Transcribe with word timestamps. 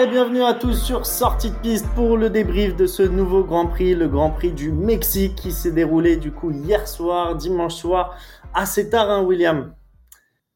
Et 0.00 0.08
bienvenue 0.08 0.42
à 0.42 0.54
tous 0.54 0.74
sur 0.74 1.06
Sortie 1.06 1.50
de 1.50 1.56
piste 1.56 1.86
pour 1.94 2.16
le 2.16 2.28
débrief 2.28 2.74
de 2.74 2.84
ce 2.84 3.04
nouveau 3.04 3.44
Grand 3.44 3.68
Prix, 3.68 3.94
le 3.94 4.08
Grand 4.08 4.30
Prix 4.30 4.50
du 4.50 4.72
Mexique 4.72 5.36
qui 5.36 5.52
s'est 5.52 5.70
déroulé 5.70 6.16
du 6.16 6.32
coup 6.32 6.50
hier 6.50 6.88
soir, 6.88 7.36
dimanche 7.36 7.76
soir, 7.76 8.18
assez 8.54 8.90
tard, 8.90 9.08
hein, 9.08 9.22
William? 9.22 9.72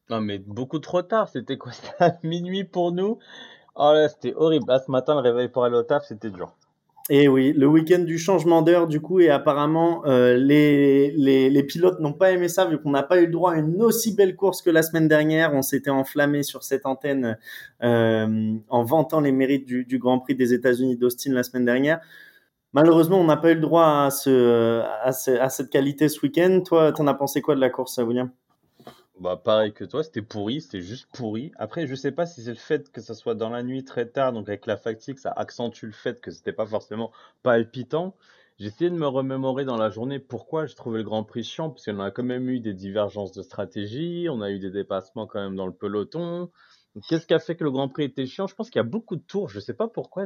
Non 0.09 0.19
mais 0.19 0.39
beaucoup 0.39 0.79
trop 0.79 1.03
tard, 1.03 1.29
c'était 1.29 1.57
quoi? 1.57 1.71
C'était 1.73 2.03
à 2.03 2.17
minuit 2.21 2.65
pour 2.65 2.91
nous. 2.91 3.17
Oh 3.75 3.93
là, 3.93 4.09
c'était 4.09 4.33
horrible. 4.35 4.65
Ce 4.85 4.91
matin, 4.91 5.15
le 5.15 5.21
réveil 5.21 5.47
pour 5.47 5.63
aller 5.63 5.77
au 5.77 5.83
taf, 5.83 6.03
c'était 6.03 6.31
dur. 6.31 6.53
Et 7.11 7.27
oui, 7.27 7.53
le 7.53 7.65
week-end 7.65 7.99
du 7.99 8.19
changement 8.19 8.61
d'heure, 8.61 8.87
du 8.87 9.01
coup, 9.01 9.19
et 9.19 9.31
apparemment, 9.31 10.05
euh, 10.05 10.37
les, 10.37 11.09
les, 11.17 11.49
les, 11.49 11.63
pilotes 11.63 11.99
n'ont 11.99 12.13
pas 12.13 12.31
aimé 12.31 12.47
ça, 12.47 12.65
vu 12.65 12.79
qu'on 12.79 12.91
n'a 12.91 13.01
pas 13.01 13.19
eu 13.19 13.25
le 13.25 13.31
droit 13.31 13.53
à 13.53 13.57
une 13.57 13.81
aussi 13.81 14.13
belle 14.15 14.35
course 14.35 14.61
que 14.61 14.69
la 14.69 14.83
semaine 14.83 15.07
dernière. 15.07 15.55
On 15.55 15.63
s'était 15.63 15.89
enflammé 15.89 16.43
sur 16.43 16.63
cette 16.63 16.85
antenne 16.85 17.39
euh, 17.81 18.53
en 18.69 18.83
vantant 18.83 19.21
les 19.21 19.31
mérites 19.31 19.65
du, 19.65 19.85
du 19.85 19.97
Grand 19.97 20.19
Prix 20.19 20.35
des 20.35 20.53
États-Unis 20.53 20.97
d'Austin 20.97 21.33
la 21.33 21.41
semaine 21.41 21.65
dernière. 21.65 21.99
Malheureusement, 22.73 23.19
on 23.19 23.23
n'a 23.23 23.37
pas 23.37 23.51
eu 23.51 23.55
le 23.55 23.61
droit 23.61 24.03
à, 24.05 24.11
ce, 24.11 24.83
à, 25.03 25.11
ce, 25.11 25.31
à 25.31 25.49
cette 25.49 25.71
qualité 25.71 26.09
ce 26.09 26.21
week-end. 26.21 26.61
Toi, 26.63 26.91
t'en 26.91 27.07
as 27.07 27.15
pensé 27.15 27.41
quoi 27.41 27.55
de 27.55 27.59
la 27.59 27.71
course, 27.71 27.97
William? 27.97 28.29
Bah, 29.19 29.37
pareil 29.37 29.73
que 29.73 29.83
toi, 29.83 30.03
c'était 30.03 30.21
pourri, 30.21 30.61
c'était 30.61 30.81
juste 30.81 31.07
pourri. 31.13 31.51
Après, 31.57 31.87
je 31.87 31.95
sais 31.95 32.11
pas 32.11 32.25
si 32.25 32.41
c'est 32.43 32.49
le 32.51 32.55
fait 32.55 32.91
que 32.91 33.01
ça 33.01 33.13
soit 33.13 33.35
dans 33.35 33.49
la 33.49 33.63
nuit 33.63 33.83
très 33.83 34.07
tard, 34.07 34.33
donc 34.33 34.47
avec 34.47 34.65
la 34.65 34.77
fatigue, 34.77 35.17
ça 35.17 35.31
accentue 35.31 35.85
le 35.85 35.91
fait 35.91 36.21
que 36.21 36.31
c'était 36.31 36.53
pas 36.53 36.65
forcément 36.65 37.11
palpitant. 37.43 38.15
J'ai 38.57 38.67
essayé 38.67 38.89
de 38.89 38.95
me 38.95 39.07
remémorer 39.07 39.65
dans 39.65 39.77
la 39.77 39.89
journée 39.89 40.19
pourquoi 40.19 40.65
je 40.65 40.75
trouvais 40.75 40.99
le 40.99 41.03
Grand 41.03 41.23
Prix 41.23 41.43
chiant, 41.43 41.69
parce 41.69 41.85
qu'on 41.85 41.99
a 41.99 42.11
quand 42.11 42.23
même 42.23 42.49
eu 42.49 42.59
des 42.59 42.73
divergences 42.73 43.31
de 43.31 43.41
stratégie, 43.41 44.27
on 44.29 44.41
a 44.41 44.51
eu 44.51 44.59
des 44.59 44.71
dépassements 44.71 45.27
quand 45.27 45.41
même 45.41 45.55
dans 45.55 45.67
le 45.67 45.73
peloton. 45.73 46.49
Qu'est-ce 47.07 47.27
qui 47.27 47.33
a 47.33 47.39
fait 47.39 47.55
que 47.55 47.63
le 47.63 47.71
Grand 47.71 47.89
Prix 47.89 48.03
était 48.05 48.25
chiant? 48.25 48.47
Je 48.47 48.55
pense 48.55 48.69
qu'il 48.69 48.79
y 48.79 48.81
a 48.81 48.83
beaucoup 48.83 49.15
de 49.15 49.21
tours, 49.21 49.49
je 49.49 49.59
sais 49.59 49.73
pas 49.73 49.87
pourquoi. 49.87 50.25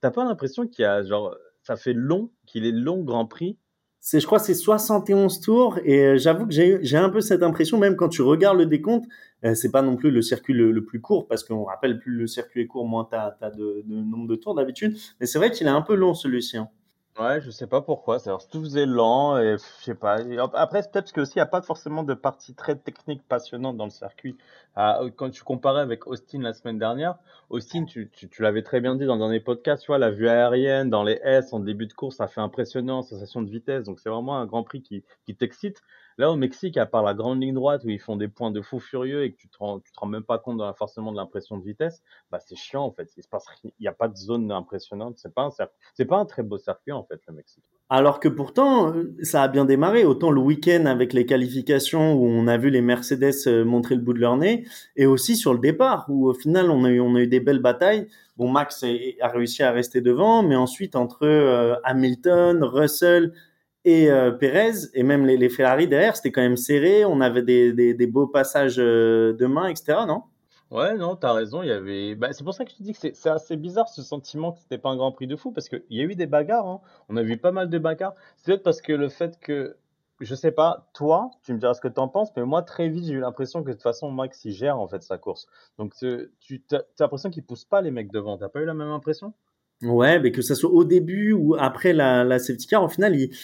T'as 0.00 0.10
pas 0.10 0.24
l'impression 0.24 0.66
qu'il 0.66 0.82
y 0.82 0.86
a, 0.86 1.02
genre, 1.02 1.36
ça 1.62 1.76
fait 1.76 1.92
long, 1.92 2.30
qu'il 2.46 2.64
est 2.66 2.72
long 2.72 3.02
Grand 3.02 3.26
Prix? 3.26 3.58
C'est, 4.06 4.20
je 4.20 4.26
crois, 4.26 4.38
c'est 4.38 4.52
71 4.52 5.40
tours 5.40 5.78
et 5.82 6.04
euh, 6.04 6.18
j'avoue 6.18 6.46
que 6.46 6.52
j'ai, 6.52 6.96
un 6.98 7.08
peu 7.08 7.22
cette 7.22 7.42
impression, 7.42 7.78
même 7.78 7.96
quand 7.96 8.10
tu 8.10 8.20
regardes 8.20 8.58
le 8.58 8.66
décompte, 8.66 9.06
euh, 9.46 9.54
c'est 9.54 9.70
pas 9.70 9.80
non 9.80 9.96
plus 9.96 10.10
le 10.10 10.20
circuit 10.20 10.52
le, 10.52 10.84
plus 10.84 11.00
court 11.00 11.26
parce 11.26 11.42
qu'on 11.42 11.64
rappelle 11.64 11.98
plus 11.98 12.12
le 12.12 12.26
circuit 12.26 12.60
est 12.60 12.66
court, 12.66 12.86
moins 12.86 13.08
t'as, 13.10 13.34
as 13.40 13.50
de, 13.50 13.82
de 13.86 13.94
nombre 13.94 14.28
de 14.28 14.36
tours 14.36 14.54
d'habitude. 14.54 14.94
Mais 15.20 15.26
c'est 15.26 15.38
vrai 15.38 15.50
qu'il 15.50 15.66
est 15.66 15.70
un 15.70 15.80
peu 15.80 15.94
long 15.94 16.12
celui-ci. 16.12 16.58
Hein. 16.58 16.68
Ouais, 17.18 17.40
je 17.40 17.50
sais 17.50 17.68
pas 17.68 17.80
pourquoi. 17.80 18.18
C'est 18.18 18.30
tout 18.50 18.60
faisait 18.62 18.86
lent 18.86 19.38
et 19.38 19.52
je 19.52 19.84
sais 19.84 19.94
pas. 19.94 20.16
après, 20.54 20.82
c'est 20.82 20.90
peut-être 20.90 21.04
parce 21.04 21.12
que 21.12 21.20
aussi 21.20 21.34
il 21.36 21.38
y 21.38 21.42
a 21.42 21.46
pas 21.46 21.62
forcément 21.62 22.02
de 22.02 22.12
partie 22.14 22.54
très 22.54 22.74
technique 22.74 23.22
passionnante 23.28 23.76
dans 23.76 23.84
le 23.84 23.90
circuit. 23.90 24.36
Ah, 24.74 25.00
quand 25.14 25.30
tu 25.30 25.44
comparais 25.44 25.80
avec 25.80 26.08
Austin 26.08 26.40
la 26.42 26.52
semaine 26.52 26.78
dernière, 26.78 27.16
Austin, 27.50 27.84
tu, 27.84 28.10
l'avais 28.40 28.62
très 28.64 28.80
bien 28.80 28.96
dit 28.96 29.06
dans 29.06 29.22
un 29.22 29.30
des 29.30 29.38
podcasts, 29.38 29.84
tu 29.84 29.88
vois, 29.88 29.98
la 29.98 30.10
vue 30.10 30.28
aérienne 30.28 30.90
dans 30.90 31.04
les 31.04 31.20
S 31.22 31.52
en 31.52 31.60
début 31.60 31.86
de 31.86 31.92
course, 31.92 32.16
ça 32.16 32.26
fait 32.26 32.40
impressionnant, 32.40 33.02
sensation 33.02 33.42
de 33.42 33.50
vitesse. 33.50 33.84
Donc 33.84 34.00
c'est 34.00 34.08
vraiment 34.08 34.36
un 34.36 34.46
Grand 34.46 34.64
Prix 34.64 34.82
qui 34.82 35.04
t'excite. 35.36 35.82
Là, 36.18 36.30
au 36.30 36.36
Mexique, 36.36 36.76
à 36.76 36.86
part 36.86 37.02
la 37.02 37.14
grande 37.14 37.42
ligne 37.42 37.54
droite 37.54 37.82
où 37.84 37.90
ils 37.90 37.98
font 37.98 38.16
des 38.16 38.28
points 38.28 38.50
de 38.50 38.60
fou 38.60 38.78
furieux 38.78 39.24
et 39.24 39.32
que 39.32 39.36
tu 39.36 39.48
te 39.48 39.58
rends, 39.58 39.80
te 39.80 39.84
rends 39.96 40.06
même 40.06 40.22
pas 40.22 40.38
compte 40.38 40.58
de 40.58 40.72
forcément 40.76 41.10
de 41.10 41.16
l'impression 41.16 41.58
de 41.58 41.64
vitesse, 41.64 42.02
bah, 42.30 42.38
c'est 42.40 42.56
chiant, 42.56 42.84
en 42.84 42.92
fait. 42.92 43.10
Il 43.16 43.22
se 43.22 43.28
passe 43.28 43.46
il 43.64 43.72
n'y 43.80 43.88
a 43.88 43.92
pas 43.92 44.08
de 44.08 44.16
zone 44.16 44.52
impressionnante. 44.52 45.18
C'est 45.18 45.34
pas 45.34 45.42
un 45.42 45.50
c'est 45.94 46.04
pas 46.04 46.18
un 46.18 46.24
très 46.24 46.42
beau 46.42 46.58
circuit, 46.58 46.92
en 46.92 47.04
fait, 47.04 47.20
le 47.26 47.34
Mexique. 47.34 47.64
Alors 47.90 48.18
que 48.18 48.28
pourtant, 48.28 48.94
ça 49.22 49.42
a 49.42 49.48
bien 49.48 49.64
démarré. 49.64 50.04
Autant 50.04 50.30
le 50.30 50.40
week-end 50.40 50.86
avec 50.86 51.12
les 51.12 51.26
qualifications 51.26 52.14
où 52.14 52.24
on 52.24 52.46
a 52.46 52.56
vu 52.56 52.70
les 52.70 52.80
Mercedes 52.80 53.34
euh, 53.46 53.64
montrer 53.64 53.94
le 53.94 54.00
bout 54.00 54.14
de 54.14 54.20
leur 54.20 54.36
nez, 54.36 54.66
et 54.96 55.06
aussi 55.06 55.36
sur 55.36 55.52
le 55.52 55.60
départ 55.60 56.06
où 56.08 56.28
au 56.28 56.34
final 56.34 56.70
on 56.70 56.84
a 56.84 56.90
eu, 56.90 57.00
on 57.00 57.14
a 57.14 57.20
eu 57.20 57.26
des 57.26 57.40
belles 57.40 57.60
batailles. 57.60 58.08
Bon, 58.36 58.48
Max 58.48 58.84
a 58.84 59.28
réussi 59.28 59.62
à 59.62 59.70
rester 59.70 60.00
devant, 60.00 60.42
mais 60.42 60.56
ensuite 60.56 60.96
entre 60.96 61.24
euh, 61.24 61.76
Hamilton, 61.84 62.64
Russell, 62.64 63.32
et 63.84 64.10
euh, 64.10 64.30
Perez 64.30 64.88
et 64.94 65.02
même 65.02 65.26
les, 65.26 65.36
les 65.36 65.48
Ferrari 65.48 65.86
derrière, 65.86 66.16
c'était 66.16 66.32
quand 66.32 66.42
même 66.42 66.56
serré. 66.56 67.04
On 67.04 67.20
avait 67.20 67.42
des, 67.42 67.72
des, 67.72 67.94
des 67.94 68.06
beaux 68.06 68.26
passages 68.26 68.76
euh, 68.78 69.34
de 69.34 69.46
main, 69.46 69.68
etc. 69.68 69.98
Non? 70.06 70.22
Ouais, 70.70 70.94
non, 70.94 71.16
t'as 71.16 71.32
raison. 71.32 71.62
Il 71.62 71.68
y 71.68 71.72
avait. 71.72 72.14
Bah, 72.14 72.32
c'est 72.32 72.44
pour 72.44 72.54
ça 72.54 72.64
que 72.64 72.70
je 72.70 72.76
te 72.76 72.82
dis 72.82 72.92
que 72.94 72.98
c'est 73.12 73.30
assez 73.30 73.56
bizarre 73.56 73.88
ce 73.88 74.02
sentiment 74.02 74.52
que 74.52 74.60
c'était 74.60 74.78
pas 74.78 74.88
un 74.88 74.96
Grand 74.96 75.12
Prix 75.12 75.26
de 75.26 75.36
fou 75.36 75.52
parce 75.52 75.68
qu'il 75.68 75.82
y 75.90 76.00
a 76.00 76.04
eu 76.04 76.14
des 76.14 76.26
bagarres. 76.26 76.66
Hein. 76.66 76.80
On 77.08 77.16
a 77.16 77.22
vu 77.22 77.36
pas 77.36 77.52
mal 77.52 77.68
de 77.68 77.78
bagarres. 77.78 78.14
C'est 78.36 78.46
peut-être 78.46 78.62
parce 78.62 78.80
que 78.80 78.92
le 78.92 79.08
fait 79.08 79.38
que 79.38 79.76
je 80.20 80.34
sais 80.34 80.52
pas, 80.52 80.88
toi, 80.94 81.30
tu 81.42 81.52
me 81.52 81.58
diras 81.58 81.74
ce 81.74 81.80
que 81.80 81.88
tu 81.88 82.00
en 82.00 82.08
penses, 82.08 82.30
mais 82.36 82.44
moi, 82.44 82.62
très 82.62 82.88
vite, 82.88 83.04
j'ai 83.04 83.14
eu 83.14 83.20
l'impression 83.20 83.62
que 83.62 83.68
de 83.68 83.72
toute 83.72 83.82
façon, 83.82 84.10
Max, 84.10 84.44
il 84.44 84.52
gère 84.52 84.78
en 84.78 84.86
fait 84.86 85.02
sa 85.02 85.18
course. 85.18 85.46
Donc, 85.76 85.92
tu 85.96 86.62
as, 86.72 86.82
l'impression 86.98 87.30
qu'il 87.30 87.44
pousse 87.44 87.64
pas 87.64 87.82
les 87.82 87.90
mecs 87.90 88.10
devant. 88.12 88.38
T'as 88.38 88.48
pas 88.48 88.60
eu 88.60 88.64
la 88.64 88.74
même 88.74 88.90
impression? 88.90 89.34
Ouais, 89.82 90.20
mais 90.20 90.30
que 90.30 90.40
ça 90.40 90.54
soit 90.54 90.70
au 90.70 90.84
début 90.84 91.32
ou 91.32 91.56
après 91.58 91.92
la, 91.92 92.24
la 92.24 92.38
safety 92.38 92.66
car, 92.66 92.82
au 92.84 92.88
final, 92.88 93.16
il, 93.16 93.36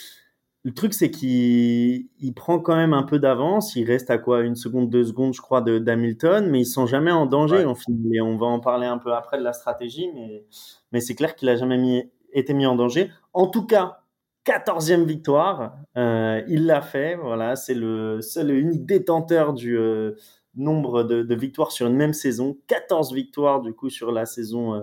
le 0.63 0.73
truc, 0.73 0.93
c'est 0.93 1.09
qu'il 1.09 2.07
il 2.19 2.33
prend 2.35 2.59
quand 2.59 2.75
même 2.75 2.93
un 2.93 3.03
peu 3.03 3.17
d'avance. 3.17 3.75
Il 3.75 3.85
reste 3.85 4.11
à 4.11 4.19
quoi 4.19 4.41
une 4.41 4.55
seconde, 4.55 4.89
deux 4.89 5.03
secondes, 5.05 5.33
je 5.33 5.41
crois, 5.41 5.61
d'Hamilton, 5.61 6.47
mais 6.49 6.61
ils 6.61 6.65
sont 6.65 6.85
jamais 6.85 7.11
en 7.11 7.25
danger. 7.25 7.65
En 7.65 7.73
Et 8.13 8.21
on 8.21 8.37
va 8.37 8.45
en 8.45 8.59
parler 8.59 8.85
un 8.85 8.99
peu 8.99 9.13
après 9.13 9.39
de 9.39 9.43
la 9.43 9.53
stratégie, 9.53 10.09
mais, 10.13 10.45
mais 10.91 10.99
c'est 10.99 11.15
clair 11.15 11.35
qu'il 11.35 11.49
a 11.49 11.55
jamais 11.55 11.79
mis, 11.79 12.03
été 12.33 12.53
mis 12.53 12.67
en 12.67 12.75
danger. 12.75 13.09
En 13.33 13.47
tout 13.47 13.65
cas, 13.65 14.03
14e 14.45 15.05
victoire, 15.05 15.77
euh, 15.97 16.43
il 16.47 16.67
l'a 16.67 16.81
fait. 16.81 17.15
Voilà, 17.15 17.55
c'est 17.55 17.75
le 17.75 18.21
seul 18.21 18.51
et 18.51 18.55
unique 18.55 18.85
détenteur 18.85 19.53
du 19.53 19.77
euh, 19.77 20.11
nombre 20.55 21.03
de, 21.03 21.23
de, 21.23 21.35
victoires 21.35 21.71
sur 21.71 21.87
une 21.87 21.95
même 21.95 22.13
saison. 22.13 22.57
14 22.67 23.13
victoires 23.13 23.61
du 23.61 23.73
coup 23.73 23.89
sur 23.89 24.11
la 24.11 24.25
saison 24.25 24.75
euh, 24.75 24.81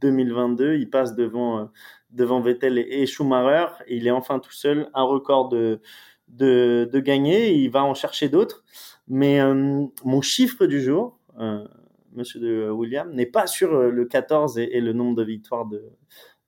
2022. 0.00 0.74
Il 0.74 0.90
passe 0.90 1.14
devant 1.14 1.60
euh, 1.60 1.64
devant 2.12 2.40
Vettel 2.40 2.78
et 2.78 3.06
Schumacher. 3.06 3.66
il 3.88 4.06
est 4.06 4.10
enfin 4.10 4.38
tout 4.38 4.52
seul, 4.52 4.90
un 4.94 5.02
record 5.02 5.48
de, 5.48 5.80
de, 6.28 6.88
de 6.90 7.00
gagner. 7.00 7.52
Il 7.52 7.70
va 7.70 7.84
en 7.84 7.94
chercher 7.94 8.28
d'autres. 8.28 8.64
Mais 9.08 9.40
euh, 9.40 9.86
mon 10.04 10.20
chiffre 10.20 10.66
du 10.66 10.80
jour, 10.80 11.18
euh, 11.38 11.66
monsieur 12.12 12.40
de 12.40 12.70
William, 12.70 13.12
n'est 13.12 13.26
pas 13.26 13.46
sur 13.46 13.72
euh, 13.74 13.90
le 13.90 14.04
14 14.04 14.58
et, 14.58 14.80
le 14.80 14.92
nombre 14.92 15.16
de 15.16 15.24
victoires 15.24 15.66
de, 15.66 15.90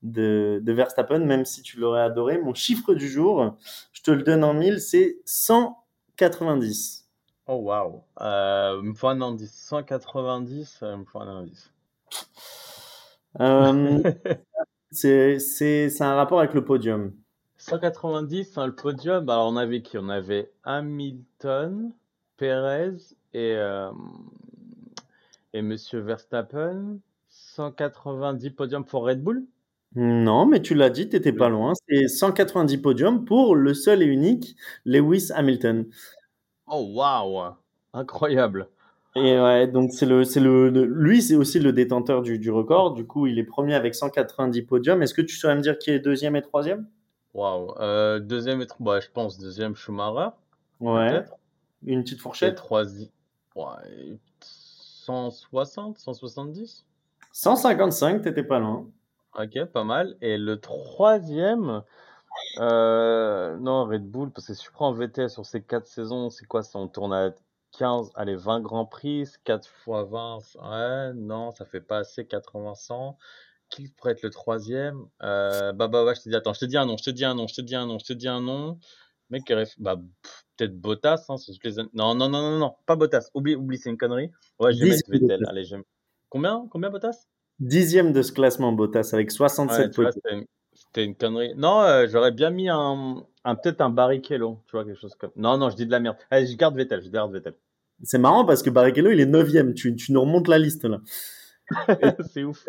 de, 0.03 0.61
de, 0.63 0.73
Verstappen, 0.73 1.19
même 1.21 1.45
si 1.45 1.63
tu 1.63 1.79
l'aurais 1.79 2.03
adoré. 2.03 2.39
Mon 2.39 2.55
chiffre 2.55 2.95
du 2.95 3.09
jour, 3.09 3.57
je 3.93 4.03
te 4.03 4.11
le 4.11 4.23
donne 4.23 4.45
en 4.45 4.55
mille, 4.55 4.81
c'est 4.81 5.19
190. 5.25 7.09
Oh 7.47 7.57
waouh, 7.57 8.03
me 8.83 8.95
faut 8.95 9.09
un 9.09 9.21
indice. 9.21 9.53
190, 9.67 10.83
me 10.83 11.05
faut 11.05 11.21
un 11.21 11.29
indice. 11.29 11.71
Euh, 13.41 14.03
C'est 14.95 16.01
un 16.01 16.15
rapport 16.15 16.39
avec 16.39 16.55
le 16.55 16.65
podium. 16.65 17.13
190, 17.59 18.59
hein, 18.59 18.67
le 18.67 18.75
podium. 18.75 19.29
Alors, 19.29 19.49
on 19.49 19.57
avait 19.57 19.83
qui? 19.83 19.99
On 19.99 20.09
avait 20.09 20.53
Hamilton, 20.65 21.93
Perez 22.37 22.97
et, 23.33 23.55
euh, 23.57 23.91
et 25.53 25.63
Monsieur 25.63 26.01
Verstappen. 26.01 26.99
190 27.29 28.51
podiums 28.51 28.85
pour 28.85 29.07
Red 29.07 29.23
Bull? 29.23 29.45
Non, 29.97 30.47
mais 30.47 30.61
tu 30.61 30.75
l'as 30.75 30.91
dit, 30.91 31.09
tu 31.09 31.17
n'étais 31.17 31.33
pas 31.33 31.49
loin. 31.49 31.73
C'est 31.89 32.09
190 32.09 32.79
podiums 32.79 33.25
pour 33.25 33.55
le 33.55 33.75
seul 33.75 34.03
et 34.03 34.07
unique 34.07 34.57
Lewis 34.85 35.31
Hamilton. 35.33 35.87
Oh, 36.67 36.91
waouh 36.95 37.55
Incroyable 37.93 38.69
et 39.17 39.41
ouais, 39.41 39.67
donc 39.69 39.93
c'est 39.93 40.07
le, 40.07 40.25
c'est 40.25 40.41
le, 40.41 40.69
lui 40.71 41.23
c'est 41.23 41.37
aussi 41.37 41.61
le 41.61 41.73
détenteur 41.73 42.23
du, 42.23 42.39
du 42.39 42.51
record. 42.51 42.95
Du 42.95 43.07
coup, 43.07 43.27
il 43.27 43.39
est 43.39 43.45
premier 43.45 43.75
avec 43.75 43.95
190 43.95 44.63
podiums. 44.63 45.03
Est-ce 45.03 45.15
que 45.15 45.23
tu 45.23 45.37
saurais 45.37 45.55
me 45.55 45.61
dire 45.61 45.79
qui 45.79 45.91
est 45.91 46.01
deuxième 46.01 46.35
et 46.37 46.43
troisième? 46.43 46.87
Waouh, 47.33 47.75
euh, 47.81 48.21
deuxième 48.21 48.63
et 48.63 48.67
bah, 48.81 49.01
je 49.01 49.09
pense 49.13 49.39
deuxième 49.39 49.75
Schumacher. 49.75 50.31
Ouais. 50.81 51.25
Une 51.85 52.03
petite 52.03 52.21
fourchette? 52.21 52.57
troisième. 52.57 53.09
Ouais, 53.55 54.19
160, 54.41 55.99
170. 55.99 56.85
155, 57.33 58.23
t'étais 58.23 58.43
pas 58.43 58.59
loin. 58.59 58.87
Ok, 59.39 59.65
pas 59.67 59.85
mal. 59.85 60.17
Et 60.21 60.39
le 60.39 60.61
troisième, 60.61 61.83
euh, 62.61 63.57
non, 63.59 63.85
Red 63.85 64.09
Bull, 64.09 64.31
parce 64.31 64.47
que 64.47 64.55
si 64.55 64.65
je 64.65 64.71
prends 64.71 64.93
VTS 64.93 65.29
sur 65.29 65.45
ces 65.45 65.63
quatre 65.63 65.87
saisons, 65.87 66.31
c'est 66.31 66.47
quoi 66.47 66.63
On 66.75 66.89
tourne 66.89 67.13
à 67.13 67.33
15, 67.79 68.11
allez, 68.15 68.37
20 68.37 68.61
Grands 68.61 68.87
Prix, 68.87 69.29
4 69.45 69.69
fois 69.69 70.05
20, 70.05 70.39
ouais, 70.63 71.13
non, 71.15 71.53
ça 71.53 71.65
fait 71.65 71.81
pas 71.81 71.99
assez, 71.99 72.27
80, 72.27 72.75
100. 72.75 73.19
Qui 73.71 73.89
pourrait 73.89 74.13
être 74.13 74.23
le 74.23 74.31
troisième? 74.31 75.07
Euh, 75.23 75.73
Bah, 75.73 75.89
bah, 75.89 76.05
ouais, 76.05 76.15
je 76.15 76.21
te 76.23 76.29
dis, 76.29 76.37
attends, 76.37 76.53
je 76.53 76.61
te 76.61 76.65
dis 76.67 76.77
un 76.77 76.87
nom, 76.87 76.97
je 76.97 77.05
te 77.05 77.11
dis 77.11 77.25
un 77.25 77.35
nom, 77.35 77.49
je 77.49 77.55
te 77.55 77.63
dis 77.63 77.75
un 77.75 77.87
nom, 77.87 77.99
je 77.99 78.05
te 78.05 78.13
dis 78.13 78.29
un 78.29 78.41
nom. 78.41 78.79
Mec, 79.31 79.53
bah, 79.79 79.97
peut-être 80.57 80.79
Bottas, 80.79 81.25
hein, 81.29 81.37
les... 81.65 81.71
non, 81.95 82.15
non, 82.15 82.29
non, 82.29 82.43
non, 82.43 82.59
non, 82.59 82.75
pas 82.87 82.95
Bottas, 82.95 83.31
oublie, 83.35 83.57
oublie, 83.57 83.79
c'est 83.79 83.91
une 83.91 83.97
connerie. 83.97 84.31
Ouais, 84.59 84.73
je 84.73 84.81
vais 84.81 84.91
mettre 84.91 85.11
Vettel, 85.11 85.45
allez, 85.49 85.65
j'aime. 85.65 85.83
Combien, 86.29 86.67
combien 86.71 86.91
Bottas? 86.91 87.27
Dixième 87.59 88.13
de 88.13 88.23
ce 88.23 88.33
classement, 88.33 88.73
Bottas, 88.73 89.11
avec 89.13 89.31
67 89.31 89.95
points. 89.95 90.11
C'était 90.75 91.05
une 91.05 91.15
connerie. 91.17 91.55
Non, 91.57 91.83
euh, 91.83 92.07
j'aurais 92.09 92.33
bien 92.33 92.51
mis 92.51 92.69
un, 92.69 93.25
un 93.45 93.55
peut-être 93.55 93.81
un 93.81 93.91
Barrichello, 93.91 94.61
tu 94.67 94.73
vois, 94.73 94.85
quelque 94.85 94.99
chose 95.01 95.15
comme. 95.15 95.31
Non, 95.37 95.57
non, 95.57 95.71
je 95.71 95.77
dis 95.77 95.87
de 95.87 95.91
la 95.91 96.01
merde. 96.01 96.17
Allez, 96.31 96.47
je 96.47 96.57
garde 96.57 96.77
Vettel, 96.77 97.01
je 97.03 97.11
garde 97.11 97.33
Vettel. 97.33 97.55
C'est 98.03 98.19
marrant 98.19 98.45
parce 98.45 98.63
que 98.63 98.71
Barrichello, 98.71 99.11
il 99.11 99.21
est 99.21 99.27
neuvième. 99.27 99.75
Tu, 99.75 99.95
tu 99.95 100.13
nous 100.13 100.21
remontes 100.21 100.49
la 100.49 100.59
liste 100.59 100.85
là. 100.85 101.01
c'est 102.33 102.45
ouf. 102.45 102.65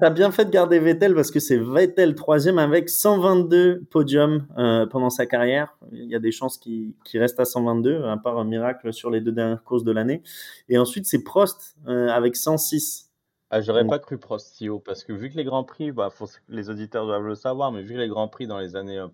T'as 0.00 0.10
bien 0.10 0.30
fait 0.30 0.46
de 0.46 0.50
garder 0.50 0.78
Vettel 0.78 1.14
parce 1.14 1.30
que 1.30 1.40
c'est 1.40 1.58
Vettel 1.58 2.14
troisième 2.14 2.58
avec 2.58 2.88
122 2.88 3.84
podiums 3.90 4.46
euh, 4.56 4.86
pendant 4.86 5.10
sa 5.10 5.26
carrière. 5.26 5.76
Il 5.92 6.06
y 6.06 6.14
a 6.14 6.18
des 6.18 6.32
chances 6.32 6.56
qu'il 6.56 6.94
reste 7.14 7.38
à 7.38 7.44
122, 7.44 8.04
à 8.04 8.16
part 8.16 8.38
un 8.38 8.44
miracle 8.44 8.92
sur 8.94 9.10
les 9.10 9.20
deux 9.20 9.32
dernières 9.32 9.62
courses 9.62 9.84
de 9.84 9.92
l'année. 9.92 10.22
Et 10.70 10.78
ensuite, 10.78 11.06
c'est 11.06 11.22
Prost 11.22 11.76
euh, 11.86 12.08
avec 12.08 12.34
106. 12.34 13.10
Ah, 13.50 13.60
j'aurais 13.60 13.86
pas 13.86 13.98
cru 13.98 14.18
Prost 14.18 14.54
si 14.54 14.70
haut 14.70 14.80
parce 14.80 15.04
que 15.04 15.12
vu 15.12 15.30
que 15.30 15.36
les 15.36 15.44
grands 15.44 15.64
prix, 15.64 15.92
bah, 15.92 16.08
les 16.48 16.70
auditeurs 16.70 17.04
doivent 17.04 17.26
le 17.26 17.34
savoir, 17.34 17.70
mais 17.70 17.82
vu 17.82 17.94
que 17.94 18.00
les 18.00 18.08
grands 18.08 18.26
prix 18.26 18.46
dans 18.46 18.58
les 18.58 18.76
années 18.76 19.04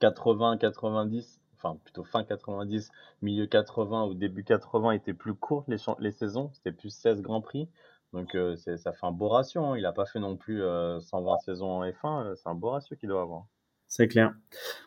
80, 0.00 0.52
euh, 0.52 0.56
90, 0.58 1.40
enfin 1.64 1.78
plutôt 1.84 2.04
fin 2.04 2.24
90, 2.24 2.90
milieu 3.22 3.46
80 3.46 4.04
ou 4.06 4.14
début 4.14 4.44
80 4.44 4.92
étaient 4.92 5.14
plus 5.14 5.34
courtes 5.34 5.66
les, 5.68 5.78
les 5.98 6.10
saisons, 6.12 6.50
c'était 6.52 6.72
plus 6.72 6.90
16 6.90 7.22
grands 7.22 7.40
prix. 7.40 7.68
Donc 8.14 8.36
euh, 8.36 8.56
ça 8.56 8.92
fait 8.92 9.06
un 9.06 9.12
beau 9.12 9.28
ratio. 9.28 9.64
Hein. 9.64 9.76
Il 9.76 9.82
n'a 9.82 9.92
pas 9.92 10.06
fait 10.06 10.20
non 10.20 10.36
plus 10.36 10.60
120 10.60 10.64
euh, 10.64 11.38
saisons 11.44 11.70
en 11.70 11.84
F1. 11.84 12.24
Euh, 12.24 12.34
c'est 12.36 12.48
un 12.48 12.54
beau 12.54 12.70
ratio 12.70 12.96
qu'il 12.96 13.08
doit 13.08 13.22
avoir. 13.22 13.46
C'est 13.86 14.08
clair. 14.08 14.34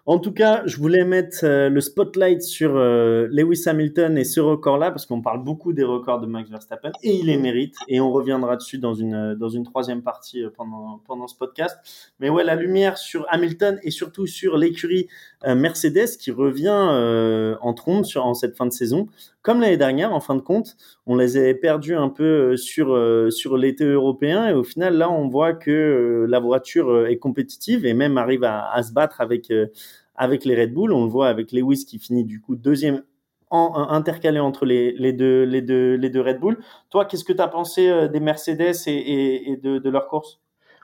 En 0.05 0.19
tout 0.19 0.33
cas, 0.33 0.63
je 0.65 0.77
voulais 0.77 1.05
mettre 1.05 1.45
le 1.45 1.79
spotlight 1.79 2.41
sur 2.41 2.73
Lewis 2.73 3.63
Hamilton 3.65 4.17
et 4.17 4.25
ce 4.25 4.41
record-là, 4.41 4.91
parce 4.91 5.05
qu'on 5.05 5.21
parle 5.21 5.43
beaucoup 5.43 5.71
des 5.71 5.83
records 5.83 6.19
de 6.19 6.27
Max 6.27 6.49
Verstappen, 6.49 6.91
et 7.03 7.15
il 7.15 7.27
les 7.27 7.37
mérite, 7.37 7.75
et 7.87 8.01
on 8.01 8.11
reviendra 8.11 8.57
dessus 8.57 8.79
dans 8.79 8.93
une, 8.93 9.35
dans 9.35 9.49
une 9.49 9.63
troisième 9.63 10.01
partie 10.01 10.43
pendant, 10.57 11.01
pendant 11.05 11.27
ce 11.27 11.35
podcast. 11.35 11.77
Mais 12.19 12.29
ouais, 12.29 12.43
la 12.43 12.55
lumière 12.55 12.97
sur 12.97 13.25
Hamilton 13.29 13.79
et 13.83 13.91
surtout 13.91 14.27
sur 14.27 14.57
l'écurie 14.57 15.07
Mercedes 15.45 16.17
qui 16.19 16.31
revient 16.31 17.57
en 17.61 17.73
trombe 17.73 18.03
sur, 18.03 18.25
en 18.25 18.33
cette 18.33 18.57
fin 18.57 18.65
de 18.65 18.73
saison 18.73 19.07
comme 19.47 19.61
l'année 19.61 19.77
dernière, 19.77 20.11
en 20.11 20.19
fin 20.19 20.35
de 20.35 20.41
compte, 20.41 20.75
on 21.05 21.15
les 21.15 21.37
avait 21.37 21.55
perdus 21.55 21.95
un 21.95 22.09
peu 22.09 22.51
euh, 22.51 22.57
sur 22.57 22.93
euh, 22.93 23.29
sur 23.29 23.55
l'été 23.55 23.85
européen 23.85 24.49
et 24.49 24.51
au 24.51 24.65
final 24.65 24.97
là, 24.97 25.09
on 25.09 25.29
voit 25.29 25.53
que 25.53 25.71
euh, 25.71 26.25
la 26.27 26.41
voiture 26.41 27.07
est 27.07 27.17
compétitive 27.17 27.85
et 27.85 27.93
même 27.93 28.17
arrive 28.17 28.43
à, 28.43 28.83
se 28.83 28.91
battre 28.91 29.21
avec 29.21 29.47
les 29.47 30.61
Red 30.61 30.73
Bull. 30.73 30.91
On 30.91 31.05
le 31.05 31.09
voit 31.09 31.29
avec 31.29 31.53
Lewis 31.53 31.85
qui 31.85 31.97
finit 31.97 32.25
du 32.25 32.41
coup 32.41 32.57
deuxième 32.57 33.03
intercalé 33.49 34.41
entre 34.41 34.65
les, 34.65 35.13
deux, 35.13 36.21
Red 36.21 36.39
Bull. 36.41 36.57
Toi, 36.89 37.05
qu'est-ce 37.05 37.23
que 37.23 37.31
tu 37.31 37.41
as 37.41 37.47
pensé 37.47 38.09
des 38.09 38.19
Mercedes 38.19 38.75
et, 38.87 39.57
de, 39.63 39.89
leur 39.89 40.09
course? 40.09 40.41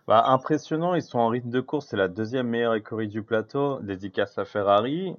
Bah, 0.07 0.24
Impressionnant, 0.27 0.95
ils 0.95 1.01
sont 1.01 1.19
en 1.19 1.27
rythme 1.27 1.50
de 1.50 1.60
course, 1.60 1.88
c'est 1.89 1.98
la 1.98 2.07
deuxième 2.07 2.48
meilleure 2.48 2.75
écurie 2.75 3.10
du 3.10 3.24
plateau, 3.24 3.80
dédicace 3.81 4.38
à 4.38 4.45
Ferrari. 4.45 5.18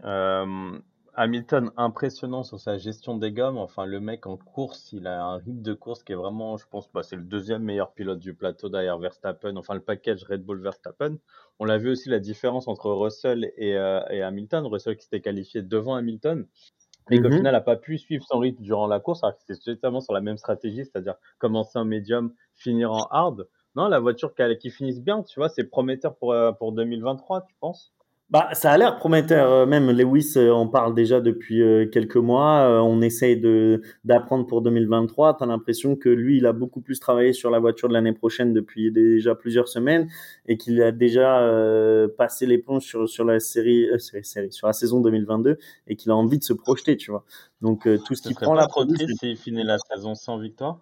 Hamilton 1.17 1.71
impressionnant 1.77 2.43
sur 2.43 2.59
sa 2.59 2.77
gestion 2.77 3.17
des 3.17 3.33
gommes. 3.33 3.59
Enfin, 3.59 3.87
le 3.87 4.01
mec 4.01 4.27
en 4.27 4.37
course, 4.37 4.93
il 4.93 5.07
a 5.07 5.25
un 5.25 5.37
rythme 5.37 5.63
de 5.63 5.75
course 5.75 6.03
qui 6.03 6.13
est 6.13 6.17
vraiment, 6.17 6.57
je 6.57 6.67
pense, 6.69 6.91
bah, 6.93 7.03
c'est 7.03 7.17
le 7.17 7.23
deuxième 7.23 7.63
meilleur 7.63 7.93
pilote 7.93 8.19
du 8.19 8.35
plateau 8.35 8.69
derrière 8.69 8.99
Verstappen. 8.99 9.57
Enfin, 9.57 9.75
le 9.75 9.81
package 9.81 10.25
Red 10.25 10.45
Bull 10.45 10.61
Verstappen. 10.61 11.17
On 11.59 11.65
l'a 11.65 11.79
vu 11.79 11.91
aussi 11.91 12.09
la 12.09 12.19
différence 12.19 12.69
entre 12.69 12.91
Russell 12.91 13.53
et, 13.57 13.77
euh, 13.77 14.01
Hamilton. 14.27 14.67
Russell 14.67 14.97
qui 14.97 15.05
s'était 15.05 15.21
qualifié 15.21 15.63
devant 15.63 15.95
Hamilton 15.95 16.47
et 17.11 17.21
qu'au 17.21 17.29
mhm. 17.29 17.37
final 17.37 17.53
n'a 17.53 17.61
pas 17.61 17.77
pu 17.77 17.99
suivre 17.99 18.25
son 18.27 18.39
rythme 18.39 18.63
durant 18.63 18.87
la 18.87 18.99
course, 18.99 19.23
alors 19.23 19.37
que 19.37 19.43
c'était 19.47 19.75
totalement 19.75 20.01
sur 20.01 20.15
la 20.15 20.21
même 20.21 20.39
stratégie, 20.39 20.85
c'est-à-dire 20.85 21.17
commencer 21.39 21.79
en 21.79 21.85
médium, 21.85 22.33
finir 22.55 22.93
en 22.93 23.07
hard. 23.11 23.47
Non, 23.77 23.89
la 23.89 23.99
voiture 23.99 24.35
qui, 24.35 24.43
qui 24.59 24.71
finisse 24.71 25.03
bien, 25.03 25.23
tu 25.23 25.39
vois, 25.39 25.49
c'est 25.49 25.65
prometteur 25.65 26.17
pour, 26.17 26.33
euh, 26.33 26.53
pour 26.53 26.73
2023, 26.73 27.43
tu 27.43 27.55
penses? 27.61 27.94
Bah, 28.31 28.49
ça 28.55 28.73
a 28.73 28.79
l'air 28.79 28.97
prometteur. 28.97 29.53
Euh, 29.53 29.67
même 29.67 29.91
Lewis 29.91 30.33
euh, 30.37 30.51
en 30.51 30.67
parle 30.67 30.95
déjà 30.95 31.21
depuis 31.21 31.63
euh, 31.63 31.87
quelques 31.87 32.17
mois. 32.17 32.83
On 32.83 33.03
essaye 33.03 33.39
de 33.39 33.83
d'apprendre 34.05 34.47
pour 34.47 34.63
2023. 34.63 35.37
Tu 35.37 35.45
as 35.45 35.47
l'impression 35.47 35.95
que 35.95 36.09
lui, 36.09 36.39
il 36.39 36.47
a 36.47 36.53
beaucoup 36.53 36.81
plus 36.81 36.99
travaillé 36.99 37.33
sur 37.33 37.51
la 37.51 37.59
voiture 37.59 37.89
de 37.89 37.93
l'année 37.93 38.15
prochaine 38.15 38.55
depuis 38.55 38.91
déjà 38.91 39.35
plusieurs 39.35 39.69
semaines 39.69 40.09
et 40.47 40.57
qu'il 40.57 40.83
a 40.83 40.91
déjà 40.91 41.47
passé 42.17 42.47
l'éponge 42.47 42.85
sur 42.85 43.09
sur 43.09 43.25
la 43.25 43.41
série, 43.41 43.87
série, 43.99 44.53
sur 44.53 44.67
la 44.67 44.73
saison 44.73 45.01
2022 45.01 45.59
et 45.87 45.97
qu'il 45.97 46.11
a 46.11 46.17
envie 46.17 46.39
de 46.39 46.45
se 46.45 46.55
projeter, 46.55 46.97
tu 46.97 47.11
vois. 47.11 47.25
Donc 47.61 47.87
tout 48.05 48.15
ce 48.15 48.23
qui 48.23 48.35
prend 48.35 48.55
la 48.55 48.67
trop 48.67 48.85
triste 48.85 49.19
s'il 49.21 49.37
finit 49.37 49.65
la 49.65 49.79
saison 49.79 50.15
sans 50.15 50.39
victoire? 50.39 50.81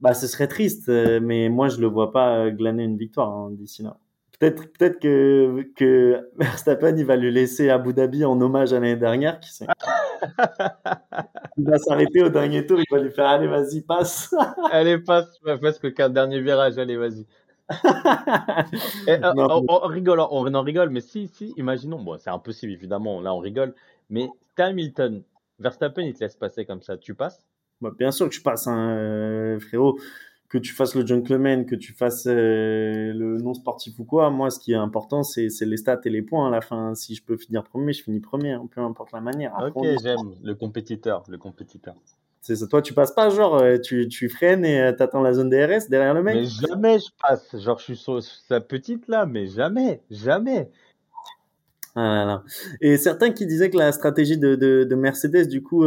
Bah, 0.00 0.14
ce 0.14 0.26
serait 0.26 0.48
triste, 0.48 0.88
mais 0.88 1.48
moi 1.48 1.68
je 1.68 1.80
le 1.80 1.86
vois 1.86 2.12
pas 2.12 2.50
glaner 2.50 2.84
une 2.84 2.96
victoire 2.96 3.30
hein, 3.30 3.50
d'ici 3.52 3.82
là. 3.82 3.98
Peut-être 4.38 4.98
que, 5.00 5.62
que 5.74 6.28
Verstappen, 6.36 6.96
il 6.96 7.06
va 7.06 7.16
lui 7.16 7.32
laisser 7.32 7.70
Abu 7.70 7.92
Dhabi 7.92 8.24
en 8.24 8.40
hommage 8.40 8.72
à 8.72 8.80
l'année 8.80 8.96
dernière, 8.96 9.40
qui 9.40 9.50
sait. 9.50 9.66
il 11.56 11.64
va 11.64 11.78
s'arrêter 11.78 12.22
au 12.22 12.28
dernier 12.28 12.66
tour, 12.66 12.78
il 12.78 12.84
va 12.90 13.02
lui 13.02 13.10
faire 13.10 13.26
allez, 13.26 13.46
vas-y, 13.46 13.80
passe. 13.80 14.34
allez, 14.72 14.98
passe, 14.98 15.38
parce 15.60 15.78
que 15.78 15.86
le 15.86 16.08
dernier 16.10 16.40
virage, 16.40 16.78
allez, 16.78 16.96
vas-y. 16.96 17.26
Euh, 19.08 19.18
on, 19.24 19.78
rigole, 19.86 20.20
on 20.20 20.54
en 20.54 20.62
rigole, 20.62 20.90
mais 20.90 21.00
si, 21.00 21.28
si, 21.28 21.52
imaginons, 21.56 22.00
bon, 22.00 22.16
c'est 22.18 22.30
impossible 22.30 22.72
évidemment, 22.72 23.20
là 23.20 23.34
on 23.34 23.38
rigole, 23.38 23.74
mais 24.08 24.28
Hamilton, 24.56 25.22
Verstappen 25.58 26.02
il 26.02 26.14
te 26.14 26.20
laisse 26.20 26.36
passer 26.36 26.64
comme 26.64 26.82
ça, 26.82 26.96
tu 26.96 27.14
passes? 27.14 27.44
Bah, 27.80 27.90
Bien 27.98 28.12
sûr 28.12 28.28
que 28.28 28.34
je 28.34 28.42
passe, 28.42 28.68
hein, 28.68 28.90
euh, 28.90 29.58
frérot 29.58 29.98
que 30.48 30.58
tu 30.58 30.72
fasses 30.72 30.94
le 30.94 31.04
gentleman, 31.04 31.66
que 31.66 31.74
tu 31.74 31.92
fasses 31.92 32.26
euh, 32.26 33.12
le 33.12 33.38
non 33.38 33.54
sportif 33.54 33.98
ou 33.98 34.04
quoi, 34.04 34.30
moi, 34.30 34.50
ce 34.50 34.60
qui 34.60 34.72
est 34.72 34.76
important, 34.76 35.22
c'est 35.22 35.48
les 35.62 35.76
stats 35.76 36.00
et 36.04 36.10
les 36.10 36.22
points 36.22 36.46
à 36.46 36.50
la 36.50 36.60
fin. 36.60 36.94
Si 36.94 37.14
je 37.14 37.22
peux 37.22 37.36
finir 37.36 37.64
premier, 37.64 37.92
je 37.92 38.02
finis 38.02 38.20
premier, 38.20 38.52
hein, 38.52 38.68
peu 38.70 38.80
importe 38.80 39.12
la 39.12 39.20
manière. 39.20 39.54
ok, 39.74 39.84
j'aime 40.02 40.34
le 40.42 40.54
compétiteur, 40.54 41.24
le 41.28 41.38
compétiteur. 41.38 41.94
C'est 42.40 42.54
ça. 42.54 42.68
Toi, 42.68 42.80
tu 42.80 42.94
passes 42.94 43.10
pas, 43.10 43.28
genre, 43.28 43.56
euh, 43.56 43.76
tu, 43.78 44.06
tu 44.06 44.28
freines 44.28 44.64
et 44.64 44.80
euh, 44.80 44.92
t'attends 44.92 45.20
la 45.20 45.32
zone 45.32 45.50
DRS 45.50 45.88
derrière 45.88 46.14
le 46.14 46.22
mec 46.22 46.36
Mais 46.36 46.44
jamais 46.44 47.00
je 47.00 47.08
passe. 47.20 47.56
Genre, 47.58 47.78
je 47.80 47.84
suis 47.84 47.96
sur 47.96 48.22
sa 48.22 48.60
petite 48.60 49.08
là, 49.08 49.26
mais 49.26 49.48
jamais, 49.48 50.00
jamais. 50.10 50.70
Ah 51.98 52.42
et 52.82 52.98
certains 52.98 53.30
qui 53.30 53.46
disaient 53.46 53.70
que 53.70 53.78
la 53.78 53.90
stratégie 53.90 54.36
de, 54.36 54.54
de, 54.54 54.84
de 54.84 54.94
Mercedes, 54.94 55.48
du 55.48 55.62
coup, 55.62 55.82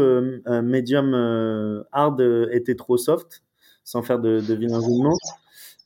medium 0.48 1.86
hard 1.92 2.50
était 2.52 2.74
trop 2.74 2.98
soft 2.98 3.44
sans 3.90 4.04
faire 4.04 4.20
de, 4.20 4.40
de 4.40 4.54
vilain 4.54 4.80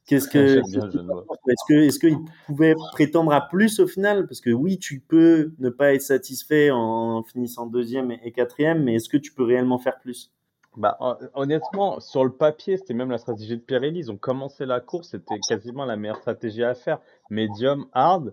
Qu'est-ce 0.05 0.27
que 0.27 0.57
est-ce 0.59 1.65
que 1.69 1.73
est-ce 1.73 1.99
qu'il 1.99 2.17
pouvait 2.45 2.75
prétendre 2.91 3.31
à 3.31 3.47
plus 3.47 3.79
au 3.79 3.87
final? 3.87 4.27
Parce 4.27 4.41
que 4.41 4.49
oui, 4.49 4.77
tu 4.77 4.99
peux 4.99 5.53
ne 5.59 5.69
pas 5.69 5.93
être 5.93 6.01
satisfait 6.01 6.69
en 6.71 7.23
finissant 7.23 7.65
deuxième 7.65 8.11
et 8.11 8.33
quatrième, 8.33 8.83
mais 8.83 8.95
est-ce 8.95 9.07
que 9.07 9.15
tu 9.15 9.31
peux 9.31 9.43
réellement 9.43 9.79
faire 9.79 9.97
plus? 10.01 10.33
Bah, 10.75 10.97
honnêtement, 11.35 12.01
sur 12.01 12.25
le 12.25 12.31
papier, 12.31 12.75
c'était 12.75 12.93
même 12.93 13.11
la 13.11 13.17
stratégie 13.17 13.55
de 13.55 13.61
Pirelli. 13.61 13.99
Ils 13.99 14.11
ont 14.11 14.17
commencé 14.17 14.65
la 14.65 14.81
course, 14.81 15.11
c'était 15.11 15.39
quasiment 15.47 15.85
la 15.85 15.95
meilleure 15.95 16.17
stratégie 16.17 16.63
à 16.63 16.75
faire. 16.75 16.99
Medium, 17.29 17.85
hard, 17.93 18.31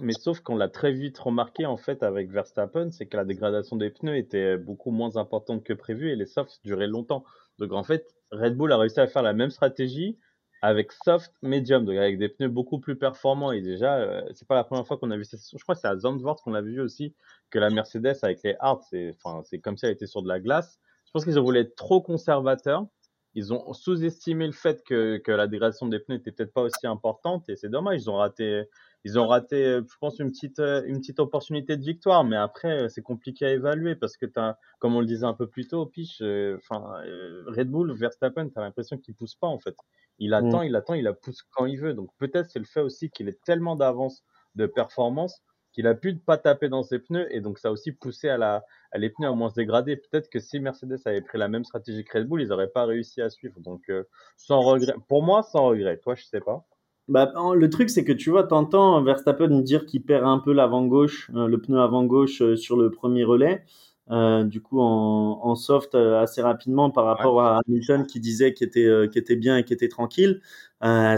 mais 0.00 0.12
sauf 0.12 0.40
qu'on 0.40 0.56
l'a 0.56 0.68
très 0.68 0.92
vite 0.92 1.18
remarqué 1.18 1.66
en 1.66 1.76
fait 1.76 2.02
avec 2.02 2.30
Verstappen, 2.30 2.90
c'est 2.90 3.06
que 3.06 3.16
la 3.16 3.24
dégradation 3.24 3.76
des 3.76 3.90
pneus 3.90 4.16
était 4.16 4.56
beaucoup 4.56 4.90
moins 4.90 5.16
importante 5.16 5.64
que 5.64 5.72
prévu 5.72 6.10
et 6.10 6.16
les 6.16 6.26
softs 6.26 6.60
duraient 6.64 6.86
longtemps. 6.86 7.24
Donc 7.66 7.78
en 7.78 7.84
fait, 7.84 8.14
Red 8.30 8.56
Bull 8.56 8.72
a 8.72 8.76
réussi 8.76 9.00
à 9.00 9.06
faire 9.06 9.22
la 9.22 9.32
même 9.32 9.50
stratégie 9.50 10.18
avec 10.62 10.92
soft, 10.92 11.32
medium, 11.42 11.84
donc 11.84 11.96
avec 11.96 12.18
des 12.18 12.28
pneus 12.28 12.48
beaucoup 12.48 12.78
plus 12.78 12.96
performants. 12.96 13.50
Et 13.50 13.60
déjà, 13.60 13.96
euh, 13.96 14.22
c'est 14.32 14.46
pas 14.46 14.54
la 14.54 14.64
première 14.64 14.86
fois 14.86 14.96
qu'on 14.96 15.10
a 15.10 15.16
vu 15.16 15.24
ça. 15.24 15.36
Je 15.36 15.62
crois 15.62 15.74
que 15.74 15.80
c'est 15.80 15.88
à 15.88 15.96
Zandvoort 15.96 16.40
qu'on 16.42 16.54
a 16.54 16.60
vu 16.60 16.80
aussi 16.80 17.14
que 17.50 17.58
la 17.58 17.68
Mercedes 17.68 18.16
avec 18.22 18.42
les 18.44 18.54
hards, 18.60 18.82
c'est, 18.88 19.14
enfin, 19.22 19.42
comme 19.62 19.76
si 19.76 19.86
elle 19.86 19.92
était 19.92 20.06
sur 20.06 20.22
de 20.22 20.28
la 20.28 20.38
glace. 20.38 20.78
Je 21.06 21.10
pense 21.10 21.24
qu'ils 21.24 21.38
ont 21.38 21.42
voulu 21.42 21.58
être 21.58 21.74
trop 21.74 22.00
conservateurs. 22.00 22.86
Ils 23.34 23.52
ont 23.52 23.72
sous-estimé 23.72 24.46
le 24.46 24.52
fait 24.52 24.84
que, 24.84 25.16
que 25.16 25.32
la 25.32 25.46
dégradation 25.46 25.86
des 25.86 25.98
pneus 25.98 26.16
était 26.16 26.32
peut-être 26.32 26.52
pas 26.52 26.62
aussi 26.62 26.86
importante 26.86 27.48
et 27.48 27.56
c'est 27.56 27.70
dommage. 27.70 28.02
Ils 28.02 28.10
ont 28.10 28.16
raté, 28.16 28.64
ils 29.04 29.18
ont 29.18 29.26
raté, 29.26 29.64
euh, 29.64 29.82
je 29.88 29.96
pense, 29.98 30.18
une 30.20 30.30
petite, 30.30 30.60
euh, 30.60 30.82
une 30.86 31.00
petite 31.00 31.18
opportunité 31.18 31.76
de 31.76 31.82
victoire, 31.82 32.24
mais 32.24 32.36
après, 32.36 32.84
euh, 32.84 32.88
c'est 32.88 33.02
compliqué 33.02 33.46
à 33.46 33.52
évaluer 33.52 33.96
parce 33.96 34.16
que 34.16 34.26
as, 34.36 34.58
comme 34.78 34.94
on 34.94 35.00
le 35.00 35.06
disait 35.06 35.26
un 35.26 35.34
peu 35.34 35.48
plus 35.48 35.66
tôt, 35.66 35.86
Piche, 35.86 36.22
enfin, 36.22 37.02
Red 37.46 37.68
Bull, 37.68 37.92
Verstappen, 37.92 38.48
tu 38.48 38.58
as 38.58 38.62
l'impression 38.62 38.98
qu'il 38.98 39.14
pousse 39.14 39.34
pas 39.34 39.48
en 39.48 39.58
fait. 39.58 39.76
Il 40.18 40.34
attend, 40.34 40.62
mm. 40.62 40.66
il 40.66 40.76
attend, 40.76 40.94
il 40.94 41.04
la 41.04 41.14
pousse 41.14 41.42
quand 41.50 41.66
il 41.66 41.78
veut. 41.80 41.94
Donc 41.94 42.10
peut-être 42.18 42.50
c'est 42.50 42.58
le 42.60 42.64
fait 42.64 42.80
aussi 42.80 43.10
qu'il 43.10 43.28
ait 43.28 43.38
tellement 43.44 43.76
d'avance 43.76 44.24
de 44.54 44.66
performance 44.66 45.42
qu'il 45.72 45.86
a 45.86 45.94
pu 45.94 46.12
ne 46.12 46.18
pas 46.18 46.36
taper 46.36 46.68
dans 46.68 46.82
ses 46.82 46.98
pneus 46.98 47.34
et 47.34 47.40
donc 47.40 47.58
ça 47.58 47.68
a 47.68 47.70
aussi 47.70 47.92
poussé 47.92 48.28
à, 48.28 48.36
la, 48.36 48.62
à 48.90 48.98
les 48.98 49.08
pneus 49.08 49.28
à 49.28 49.32
moins 49.32 49.48
se 49.48 49.54
dégrader. 49.54 49.96
Peut-être 49.96 50.28
que 50.28 50.38
si 50.38 50.60
Mercedes 50.60 50.98
avait 51.06 51.22
pris 51.22 51.38
la 51.38 51.48
même 51.48 51.64
stratégie 51.64 52.04
que 52.04 52.18
Red 52.18 52.28
Bull, 52.28 52.42
ils 52.42 52.48
n'auraient 52.48 52.68
pas 52.68 52.84
réussi 52.84 53.22
à 53.22 53.30
suivre. 53.30 53.58
Donc 53.60 53.90
sans 54.36 54.60
regret. 54.60 54.94
Pour 55.08 55.22
moi, 55.22 55.42
sans 55.42 55.64
regret. 55.64 55.96
Toi, 55.96 56.14
je 56.14 56.24
sais 56.24 56.40
pas. 56.40 56.66
Bah, 57.12 57.30
le 57.54 57.68
truc, 57.68 57.90
c'est 57.90 58.04
que 58.04 58.12
tu 58.12 58.30
vois, 58.30 58.44
t'entends 58.44 59.02
Verstappen 59.02 59.60
dire 59.60 59.84
qu'il 59.84 60.02
perd 60.02 60.24
un 60.24 60.38
peu 60.38 60.54
l'avant 60.54 60.86
gauche, 60.86 61.30
euh, 61.34 61.46
le 61.46 61.60
pneu 61.60 61.78
avant 61.78 62.04
gauche 62.04 62.40
euh, 62.40 62.56
sur 62.56 62.78
le 62.78 62.90
premier 62.90 63.22
relais. 63.22 63.64
euh, 64.10 64.44
du 64.44 64.62
coup 64.62 64.80
en, 64.80 65.38
en 65.42 65.54
soft 65.54 65.94
assez 65.94 66.42
rapidement 66.42 66.90
par 66.90 67.04
rapport 67.04 67.42
à 67.42 67.60
Hamilton 67.66 68.06
qui 68.06 68.18
disait 68.18 68.54
qu'il 68.54 68.66
était, 68.66 69.06
était 69.14 69.36
bien 69.36 69.58
et 69.58 69.64
qu'il 69.64 69.74
était 69.74 69.88
tranquille. 69.88 70.40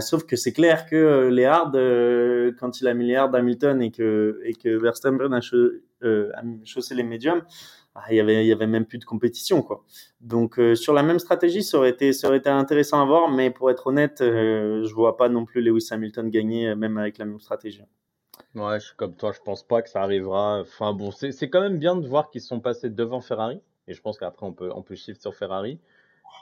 Sauf 0.01 0.25
que 0.25 0.35
c'est 0.35 0.53
clair 0.53 0.85
que 0.85 1.29
les 1.29 1.45
hard, 1.45 1.73
quand 2.59 2.81
il 2.81 2.87
a 2.87 2.93
mis 2.93 3.07
les 3.07 3.15
hard 3.15 3.33
Hamilton 3.35 3.81
et 3.81 3.91
que, 3.91 4.39
et 4.43 4.53
que 4.53 4.69
Verstappen 4.77 5.31
a, 5.31 5.41
chaussé 6.65 6.93
les 6.93 7.03
médiums, 7.03 7.41
ah, 7.95 8.05
il 8.11 8.17
y 8.17 8.51
avait 8.51 8.67
même 8.67 8.85
plus 8.85 8.97
de 8.97 9.05
compétition 9.05 9.61
quoi. 9.61 9.83
Donc 10.21 10.59
sur 10.75 10.93
la 10.93 11.01
même 11.01 11.19
stratégie, 11.19 11.63
ça 11.63 11.77
aurait 11.77 11.89
été 11.91 12.49
intéressant 12.49 13.01
à 13.01 13.05
voir, 13.05 13.29
mais 13.29 13.49
pour 13.49 13.71
être 13.71 13.87
honnête, 13.87 14.17
je 14.19 14.93
vois 14.93 15.17
pas 15.17 15.29
non 15.29 15.45
plus 15.45 15.61
Lewis 15.61 15.87
Hamilton 15.91 16.29
gagner 16.29 16.75
même 16.75 16.97
avec 16.97 17.17
la 17.17 17.25
même 17.25 17.39
stratégie. 17.39 17.83
Ouais, 18.53 18.77
comme 18.97 19.15
toi, 19.15 19.31
je 19.31 19.39
pense 19.39 19.63
pas 19.63 19.81
que 19.81 19.89
ça 19.89 20.01
arrivera. 20.01 20.59
Enfin 20.61 20.93
bon, 20.93 21.11
c'est 21.11 21.49
quand 21.49 21.61
même 21.61 21.77
bien 21.77 21.95
de 21.95 22.07
voir 22.07 22.29
qu'ils 22.29 22.41
sont 22.41 22.59
passés 22.59 22.89
devant 22.89 23.21
Ferrari. 23.21 23.61
Et 23.87 23.93
je 23.93 24.01
pense 24.01 24.17
qu'après, 24.17 24.45
on 24.45 24.53
peut, 24.53 24.71
on 24.73 24.81
peut 24.81 24.95
shift 24.95 25.21
sur 25.21 25.35
Ferrari. 25.35 25.79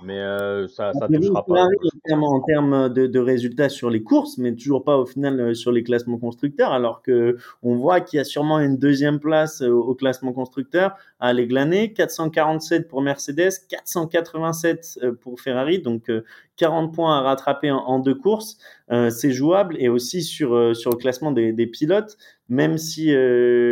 Mais 0.01 0.19
euh, 0.19 0.67
ça, 0.67 0.91
ça 0.93 1.07
touchera 1.07 1.45
pas. 1.45 1.67
en 2.12 2.41
termes 2.41 2.89
de, 2.89 3.07
de, 3.07 3.19
résultats 3.19 3.69
sur 3.69 3.89
les 3.89 4.03
courses, 4.03 4.38
mais 4.38 4.53
toujours 4.53 4.83
pas 4.83 4.97
au 4.97 5.05
final 5.05 5.39
euh, 5.39 5.53
sur 5.53 5.71
les 5.71 5.83
classements 5.83 6.17
constructeurs, 6.17 6.71
alors 6.71 7.01
que 7.01 7.38
on 7.62 7.75
voit 7.75 8.01
qu'il 8.01 8.17
y 8.17 8.19
a 8.19 8.23
sûrement 8.23 8.59
une 8.59 8.77
deuxième 8.77 9.19
place 9.19 9.62
euh, 9.62 9.71
au 9.71 9.95
classement 9.95 10.33
constructeur 10.33 10.95
à 11.19 11.27
aller 11.27 11.47
glaner. 11.47 11.93
447 11.93 12.88
pour 12.88 13.01
Mercedes, 13.01 13.51
487 13.69 15.00
pour 15.21 15.39
Ferrari, 15.39 15.79
donc 15.79 16.12
40 16.57 16.93
points 16.93 17.17
à 17.17 17.21
rattraper 17.21 17.71
en, 17.71 18.00
deux 18.00 18.15
courses. 18.15 18.57
c'est 19.09 19.31
jouable 19.31 19.75
et 19.79 19.89
aussi 19.89 20.21
sur, 20.21 20.75
sur 20.75 20.91
le 20.91 20.97
classement 20.97 21.31
des, 21.31 21.53
des 21.53 21.67
pilotes, 21.67 22.17
même 22.50 22.77
si 22.77 23.13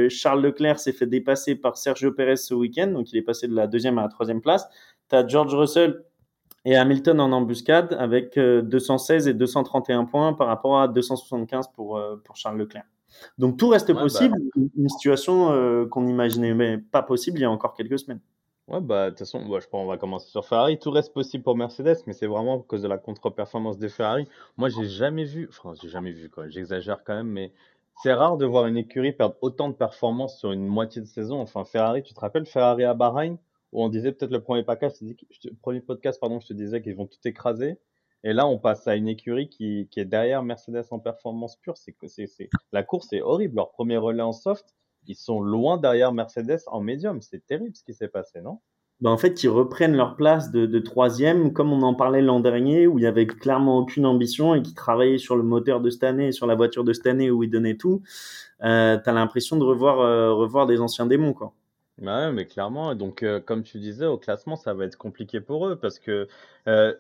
Charles 0.09 0.41
Leclerc 0.41 0.79
s'est 0.79 0.93
fait 0.93 1.05
dépasser 1.07 1.55
par 1.55 1.77
Sergio 1.77 2.11
Perez 2.11 2.37
ce 2.37 2.53
week-end, 2.53 2.87
donc 2.87 3.11
il 3.11 3.17
est 3.17 3.21
passé 3.23 3.47
de 3.47 3.55
la 3.55 3.67
deuxième 3.67 3.97
à 3.97 4.03
la 4.03 4.09
troisième 4.09 4.41
place. 4.41 4.67
Tu 5.09 5.15
as 5.15 5.27
George 5.27 5.53
Russell 5.53 6.03
et 6.65 6.75
Hamilton 6.75 7.19
en 7.19 7.31
embuscade 7.31 7.93
avec 7.93 8.37
216 8.37 9.27
euh, 9.27 9.31
et 9.31 9.33
231 9.33 10.05
points 10.05 10.33
par 10.33 10.47
rapport 10.47 10.79
à 10.79 10.87
275 10.87 11.69
pour, 11.73 11.97
euh, 11.97 12.21
pour 12.23 12.35
Charles 12.35 12.57
Leclerc. 12.57 12.85
Donc 13.37 13.57
tout 13.57 13.69
reste 13.69 13.93
possible, 13.93 14.37
bah. 14.55 14.61
une 14.77 14.89
situation 14.89 15.51
euh, 15.51 15.85
qu'on 15.85 16.03
n'imaginait 16.03 16.53
mais 16.53 16.77
pas 16.77 17.03
possible 17.03 17.39
il 17.39 17.41
y 17.41 17.45
a 17.45 17.51
encore 17.51 17.73
quelques 17.73 17.99
semaines. 17.99 18.21
Ouais, 18.67 18.79
bah, 18.79 19.05
de 19.05 19.09
toute 19.09 19.19
façon, 19.19 19.43
je 19.43 19.67
pense 19.67 19.83
on 19.83 19.85
va 19.85 19.97
commencer 19.97 20.29
sur 20.29 20.45
Ferrari. 20.45 20.79
Tout 20.79 20.91
reste 20.91 21.13
possible 21.13 21.43
pour 21.43 21.57
Mercedes, 21.57 21.97
mais 22.07 22.13
c'est 22.13 22.27
vraiment 22.27 22.59
à 22.59 22.63
cause 22.63 22.81
de 22.81 22.87
la 22.87 22.97
contre-performance 22.97 23.77
des 23.77 23.89
Ferrari. 23.89 24.27
Moi, 24.55 24.69
j'ai 24.69 24.85
jamais 24.85 25.25
vu, 25.25 25.49
enfin, 25.49 25.73
j'ai 25.81 25.89
jamais 25.89 26.11
vu, 26.11 26.29
quoi, 26.29 26.47
j'exagère 26.47 27.03
quand 27.03 27.15
même, 27.15 27.27
mais 27.27 27.51
c'est 28.01 28.13
rare 28.13 28.37
de 28.37 28.45
voir 28.45 28.67
une 28.67 28.77
écurie 28.77 29.11
perdre 29.11 29.35
autant 29.41 29.67
de 29.67 29.73
performance 29.73 30.39
sur 30.39 30.53
une 30.53 30.65
moitié 30.65 31.01
de 31.01 31.07
saison. 31.07 31.41
Enfin, 31.41 31.65
Ferrari, 31.65 32.01
tu 32.01 32.13
te 32.13 32.19
rappelles, 32.19 32.45
Ferrari 32.45 32.85
à 32.85 32.93
Bahreïn, 32.93 33.37
où 33.71 33.83
on 33.83 33.89
disait 33.89 34.11
peut-être 34.11 34.31
le 34.31 34.41
premier 34.41 34.63
podcast, 34.63 35.01
le 35.01 35.55
premier 35.61 35.81
podcast, 35.81 36.19
pardon, 36.19 36.39
je 36.39 36.47
te 36.47 36.53
disais 36.53 36.81
qu'ils 36.81 36.95
vont 36.95 37.07
tout 37.07 37.19
écraser. 37.25 37.77
Et 38.23 38.33
là, 38.33 38.45
on 38.45 38.59
passe 38.59 38.87
à 38.87 38.95
une 38.95 39.07
écurie 39.07 39.49
qui, 39.49 39.87
est 39.95 40.05
derrière 40.05 40.43
Mercedes 40.43 40.85
en 40.91 40.99
performance 40.99 41.57
pure. 41.57 41.77
C'est 41.77 41.95
c'est, 42.07 42.49
la 42.71 42.83
course 42.83 43.11
est 43.13 43.21
horrible. 43.21 43.55
Leur 43.55 43.71
premier 43.71 43.97
relais 43.97 44.21
en 44.21 44.33
soft, 44.33 44.75
ils 45.07 45.15
sont 45.15 45.41
loin 45.41 45.77
derrière 45.77 46.13
Mercedes 46.13 46.59
en 46.67 46.81
médium. 46.81 47.21
C'est 47.21 47.45
terrible 47.45 47.75
ce 47.75 47.83
qui 47.83 47.93
s'est 47.93 48.07
passé, 48.07 48.41
non? 48.41 48.59
Ben 48.99 49.09
en 49.09 49.17
fait, 49.17 49.41
ils 49.43 49.49
reprennent 49.49 49.95
leur 49.95 50.15
place 50.15 50.51
de, 50.51 50.79
troisième, 50.79 51.53
comme 51.53 51.73
on 51.73 51.81
en 51.81 51.95
parlait 51.95 52.21
l'an 52.21 52.39
dernier, 52.39 52.85
où 52.85 52.99
il 52.99 53.01
y 53.01 53.07
avait 53.07 53.25
clairement 53.25 53.79
aucune 53.79 54.05
ambition 54.05 54.53
et 54.53 54.61
qui 54.61 54.75
travaillaient 54.75 55.17
sur 55.17 55.35
le 55.35 55.41
moteur 55.41 55.81
de 55.81 55.89
cette 55.89 56.03
année 56.03 56.31
sur 56.31 56.45
la 56.45 56.53
voiture 56.53 56.83
de 56.83 56.93
cette 56.93 57.07
année 57.07 57.31
où 57.31 57.41
ils 57.41 57.49
donnaient 57.49 57.77
tout. 57.77 58.03
Euh, 58.63 58.99
T'as 59.03 59.11
l'impression 59.11 59.57
de 59.57 59.63
revoir, 59.63 60.01
euh, 60.01 60.35
revoir 60.35 60.67
des 60.67 60.81
anciens 60.81 61.07
démons, 61.07 61.33
quoi. 61.33 61.53
Bah 62.01 62.31
mais 62.31 62.47
clairement, 62.47 62.95
donc 62.95 63.21
euh, 63.21 63.39
comme 63.39 63.61
tu 63.63 63.77
disais, 63.79 64.07
au 64.07 64.17
classement, 64.17 64.55
ça 64.55 64.73
va 64.73 64.85
être 64.85 64.97
compliqué 64.97 65.39
pour 65.39 65.67
eux 65.67 65.75
parce 65.77 65.99
que 65.99 66.27
euh, 66.67 66.95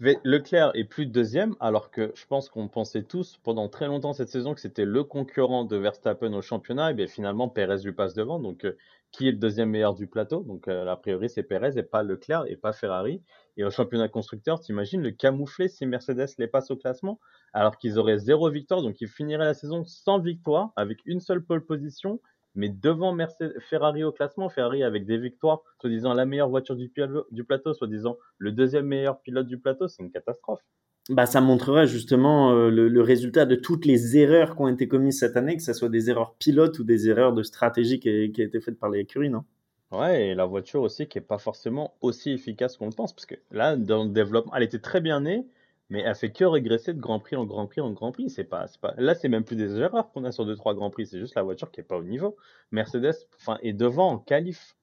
Leclerc 0.00 0.70
est 0.74 0.84
plus 0.84 1.06
de 1.06 1.12
deuxième, 1.12 1.56
alors 1.60 1.90
que 1.90 2.12
je 2.14 2.26
pense 2.26 2.50
qu'on 2.50 2.68
pensait 2.68 3.02
tous 3.02 3.38
pendant 3.42 3.68
très 3.70 3.86
longtemps 3.86 4.12
cette 4.12 4.28
saison 4.28 4.54
que 4.54 4.60
c'était 4.60 4.84
le 4.84 5.02
concurrent 5.02 5.64
de 5.64 5.76
Verstappen 5.76 6.32
au 6.34 6.42
championnat, 6.42 6.90
et 6.90 6.94
bien 6.94 7.06
finalement 7.06 7.48
Perez 7.48 7.78
lui 7.82 7.92
passe 7.92 8.12
devant. 8.12 8.38
Donc 8.38 8.66
euh, 8.66 8.76
qui 9.12 9.28
est 9.28 9.32
le 9.32 9.38
deuxième 9.38 9.70
meilleur 9.70 9.94
du 9.94 10.06
plateau? 10.06 10.42
Donc 10.42 10.68
a 10.68 10.96
priori 10.96 11.30
c'est 11.30 11.42
Perez 11.42 11.78
et 11.78 11.82
pas 11.82 12.02
Leclerc 12.02 12.44
et 12.48 12.56
pas 12.56 12.74
Ferrari. 12.74 13.22
Et 13.56 13.64
au 13.64 13.70
championnat 13.70 14.08
constructeur, 14.08 14.60
t'imagines 14.60 15.02
le 15.02 15.10
camoufler 15.10 15.68
si 15.68 15.86
Mercedes 15.86 16.28
les 16.36 16.48
passe 16.48 16.70
au 16.70 16.76
classement, 16.76 17.18
alors 17.54 17.78
qu'ils 17.78 17.98
auraient 17.98 18.18
zéro 18.18 18.50
victoire, 18.50 18.82
donc 18.82 19.00
ils 19.00 19.08
finiraient 19.08 19.46
la 19.46 19.54
saison 19.54 19.84
sans 19.84 20.20
victoire 20.20 20.72
avec 20.76 20.98
une 21.06 21.20
seule 21.20 21.42
pole 21.42 21.64
position 21.64 22.20
mais 22.58 22.68
devant 22.68 23.12
Mercedes, 23.12 23.54
Ferrari 23.60 24.02
au 24.02 24.10
classement, 24.10 24.48
Ferrari 24.48 24.82
avec 24.82 25.06
des 25.06 25.16
victoires, 25.16 25.62
soi-disant 25.80 26.12
la 26.12 26.26
meilleure 26.26 26.48
voiture 26.48 26.74
du, 26.74 26.92
du 27.30 27.44
plateau, 27.44 27.72
soi-disant 27.72 28.16
le 28.36 28.50
deuxième 28.50 28.86
meilleur 28.86 29.20
pilote 29.20 29.46
du 29.46 29.58
plateau, 29.58 29.86
c'est 29.86 30.02
une 30.02 30.10
catastrophe. 30.10 30.60
Bah, 31.08 31.24
ça 31.24 31.40
montrerait 31.40 31.86
justement 31.86 32.52
euh, 32.52 32.68
le, 32.68 33.00
résultat 33.00 33.46
de 33.46 33.54
toutes 33.54 33.86
les 33.86 34.18
erreurs 34.18 34.56
qui 34.56 34.62
ont 34.62 34.68
été 34.68 34.88
commises 34.88 35.20
cette 35.20 35.36
année, 35.36 35.56
que 35.56 35.62
ce 35.62 35.72
soit 35.72 35.88
des 35.88 36.10
erreurs 36.10 36.34
pilotes 36.34 36.80
ou 36.80 36.84
des 36.84 37.08
erreurs 37.08 37.32
de 37.32 37.44
stratégie 37.44 38.00
qui, 38.00 38.08
a 38.08 38.24
été 38.24 38.60
faites 38.60 38.78
par 38.78 38.90
les 38.90 39.00
écuries, 39.00 39.30
non? 39.30 39.44
Ouais, 39.92 40.26
et 40.26 40.34
la 40.34 40.44
voiture 40.44 40.82
aussi 40.82 41.06
qui 41.06 41.16
est 41.16 41.22
pas 41.22 41.38
forcément 41.38 41.94
aussi 42.00 42.32
efficace 42.32 42.76
qu'on 42.76 42.86
le 42.86 42.92
pense, 42.92 43.14
parce 43.14 43.24
que 43.24 43.36
là, 43.52 43.76
dans 43.76 44.02
le 44.02 44.10
développement, 44.10 44.52
elle 44.56 44.64
était 44.64 44.80
très 44.80 45.00
bien 45.00 45.20
née, 45.20 45.46
mais 45.90 46.00
elle 46.00 46.14
fait 46.14 46.30
que 46.30 46.44
régresser 46.44 46.92
de 46.92 47.00
Grand 47.00 47.18
Prix 47.18 47.36
en 47.36 47.44
Grand 47.44 47.66
Prix 47.66 47.80
en 47.80 47.92
Grand 47.92 48.12
Prix. 48.12 48.30
C'est 48.30 48.44
pas, 48.44 48.66
pas, 48.80 48.94
là, 48.98 49.14
c'est 49.14 49.28
même 49.28 49.44
plus 49.44 49.56
des 49.56 49.78
erreurs 49.78 50.10
qu'on 50.12 50.24
a 50.24 50.32
sur 50.32 50.46
2-3 50.46 50.74
Grands 50.74 50.90
Prix. 50.90 51.06
C'est 51.06 51.18
juste 51.18 51.34
la 51.34 51.42
voiture 51.42 51.70
qui 51.70 51.80
est 51.80 51.84
pas 51.84 51.96
au 51.96 52.04
niveau. 52.04 52.36
Mercedes, 52.72 53.14
enfin, 53.36 53.58
est 53.62 53.72
devant 53.72 54.10
en 54.10 54.18
qualif. 54.18 54.76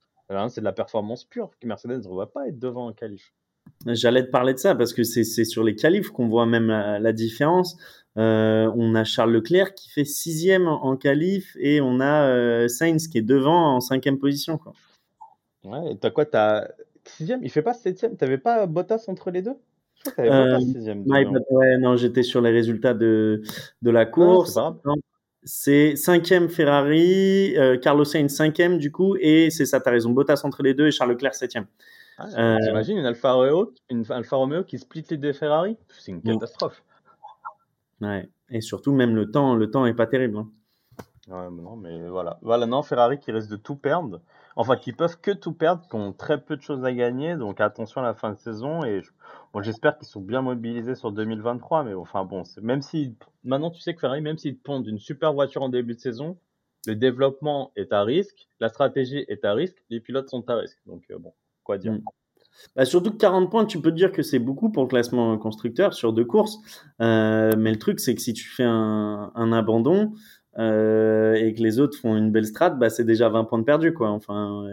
c'est 0.50 0.62
de 0.62 0.66
la 0.66 0.74
performance 0.74 1.24
pure. 1.24 1.52
Mercedes 1.64 2.08
ne 2.08 2.16
va 2.16 2.26
pas 2.26 2.48
être 2.48 2.58
devant 2.58 2.88
en 2.88 2.94
qualif. 2.94 3.34
J'allais 3.88 4.24
te 4.24 4.30
parler 4.30 4.54
de 4.54 4.60
ça 4.60 4.76
parce 4.76 4.94
que 4.94 5.04
c'est 5.04 5.24
sur 5.24 5.64
les 5.64 5.76
qualifs 5.76 6.10
qu'on 6.10 6.28
voit 6.28 6.46
même 6.46 6.68
la, 6.68 7.14
différence. 7.14 7.78
Euh, 8.18 8.72
on 8.76 8.96
a 8.96 9.04
Charles 9.04 9.32
Leclerc 9.32 9.74
qui 9.74 9.90
fait 9.90 10.06
sixième 10.06 10.68
en, 10.68 10.86
en 10.86 10.96
qualif 10.96 11.56
et 11.60 11.82
on 11.82 12.00
a 12.00 12.30
euh, 12.30 12.68
Sainz 12.68 13.08
qui 13.08 13.18
est 13.18 13.24
devant 13.24 13.76
en 13.76 13.80
cinquième 13.80 14.20
position. 14.20 14.58
Quoi. 14.58 14.74
Ouais, 15.64 15.94
et 15.94 15.98
t'as 15.98 16.12
quoi 16.12 16.26
T'as 16.26 16.68
sixième? 17.06 17.44
Il 17.44 17.50
fait 17.50 17.64
pas 17.64 17.74
septième 17.74 18.16
T'avais 18.16 18.38
pas 18.38 18.66
Bottas 18.68 19.06
entre 19.08 19.32
les 19.32 19.42
deux? 19.42 19.56
Euh, 20.20 20.60
ouais, 21.06 21.78
non, 21.80 21.96
j'étais 21.96 22.24
sur 22.24 22.42
les 22.42 22.52
résultats 22.52 22.94
de, 22.94 23.42
de 23.82 23.92
la 23.92 24.06
course. 24.06 24.58
c'est 25.44 25.96
cinquième 25.96 26.50
Ferrari, 26.50 27.58
euh, 27.58 27.78
Carlos 27.78 28.06
Sainz 28.06 28.34
cinquième 28.34 28.78
du 28.78 28.92
coup, 28.92 29.16
et 29.20 29.50
c'est 29.50 29.66
ça, 29.66 29.80
t'as 29.80 29.92
raison, 29.92 30.12
Bottas 30.12 30.42
entre 30.44 30.64
les 30.64 30.74
deux 30.74 30.88
et 30.88 30.92
Charles 30.92 31.12
Leclerc 31.12 31.36
septième. 31.36 31.68
Ah, 32.18 32.28
euh, 32.38 32.84
une 32.84 33.06
Alfa 33.06 33.34
Romeo, 33.34 33.74
une 33.90 34.06
Alfa 34.10 34.38
Romeo 34.38 34.64
qui 34.64 34.80
split 34.80 35.04
les 35.10 35.18
deux 35.18 35.34
Ferrari, 35.34 35.78
c'est 36.00 36.12
une 36.12 36.22
catastrophe. 36.22 36.84
Ouais, 38.02 38.30
et 38.50 38.62
surtout 38.62 38.94
même 38.94 39.16
le 39.16 39.30
temps, 39.32 39.56
le 39.56 39.70
temps 39.70 39.86
est 39.86 39.94
pas 39.94 40.08
terrible. 40.08 40.38
Hein. 40.38 40.50
Ouais, 41.28 41.50
non, 41.52 41.76
mais 41.76 42.08
voilà, 42.08 42.40
voilà, 42.42 42.66
non, 42.66 42.84
Ferrari 42.84 43.20
qui 43.20 43.32
risque 43.32 43.50
de 43.50 43.56
tout 43.56 43.76
perdre, 43.76 44.22
enfin 44.56 44.78
qui 44.78 44.94
peuvent 44.94 45.20
que 45.20 45.32
tout 45.32 45.54
perdre, 45.54 45.88
qui 45.90 45.96
ont 45.96 46.14
très 46.14 46.42
peu 46.42 46.56
de 46.56 46.62
choses 46.62 46.84
à 46.86 46.94
gagner, 46.94 47.36
donc 47.36 47.62
attention 47.62 48.02
à 48.02 48.04
la 48.04 48.14
fin 48.14 48.32
de 48.32 48.38
saison 48.38 48.84
et 48.84 49.02
j'espère 49.62 49.98
qu'ils 49.98 50.08
sont 50.08 50.22
bien 50.22 50.42
mobilisés 50.42 50.96
sur 50.96 51.12
2023, 51.12 51.84
mais 51.84 51.94
enfin 51.94 52.26
bon, 52.26 52.44
même 52.62 52.82
si 52.82 53.16
maintenant 53.44 53.72
tu 53.72 53.82
sais 53.82 53.94
que 53.94 54.00
Ferrari, 54.00 54.22
même 54.22 54.38
s'ils 54.38 54.58
pondent 54.58 54.88
une 54.88 55.00
super 55.00 55.34
voiture 55.34 55.64
en 55.64 55.70
début 55.70 55.96
de 55.96 56.00
saison, 56.00 56.38
le 56.88 56.96
développement 56.96 57.72
est 57.76 57.92
à 57.94 58.04
risque, 58.04 58.48
la 58.60 58.70
stratégie 58.70 59.26
est 59.28 59.44
à 59.46 59.54
risque, 59.54 59.78
les 59.90 60.00
pilotes 60.00 60.30
sont 60.30 60.48
à 60.50 60.56
risque. 60.56 60.80
Donc 60.86 61.04
euh, 61.12 61.18
bon, 61.18 61.34
quoi 61.64 61.78
dire. 61.78 61.94
Mm. 61.94 62.02
Bah, 62.76 62.86
surtout 62.86 63.12
que 63.12 63.18
40 63.18 63.50
points, 63.52 63.66
tu 63.66 63.82
peux 63.82 63.92
dire 63.92 64.12
que 64.12 64.22
c'est 64.22 64.40
beaucoup 64.40 64.72
pour 64.72 64.84
le 64.84 64.88
classement 64.88 65.38
constructeur 65.38 65.94
sur 65.94 66.14
deux 66.14 66.26
courses. 66.26 66.58
Euh, 67.02 67.52
mais 67.58 67.72
le 67.72 67.80
truc, 67.80 68.00
c'est 68.00 68.16
que 68.16 68.22
si 68.22 68.34
tu 68.34 68.48
fais 68.48 68.64
un, 68.64 69.52
abandon 69.52 70.14
euh, 70.58 71.34
et 71.36 71.54
que 71.54 71.62
les 71.62 71.80
autres 71.80 71.98
font 71.98 72.16
une 72.16 72.32
belle 72.32 72.46
strat, 72.46 72.72
bah, 72.72 72.90
c'est 72.90 73.04
déjà 73.04 73.30
20 73.30 73.46
points 73.46 73.60
de 73.60 73.64
perdu. 73.64 73.94
Quoi. 73.94 74.10
Enfin, 74.10 74.66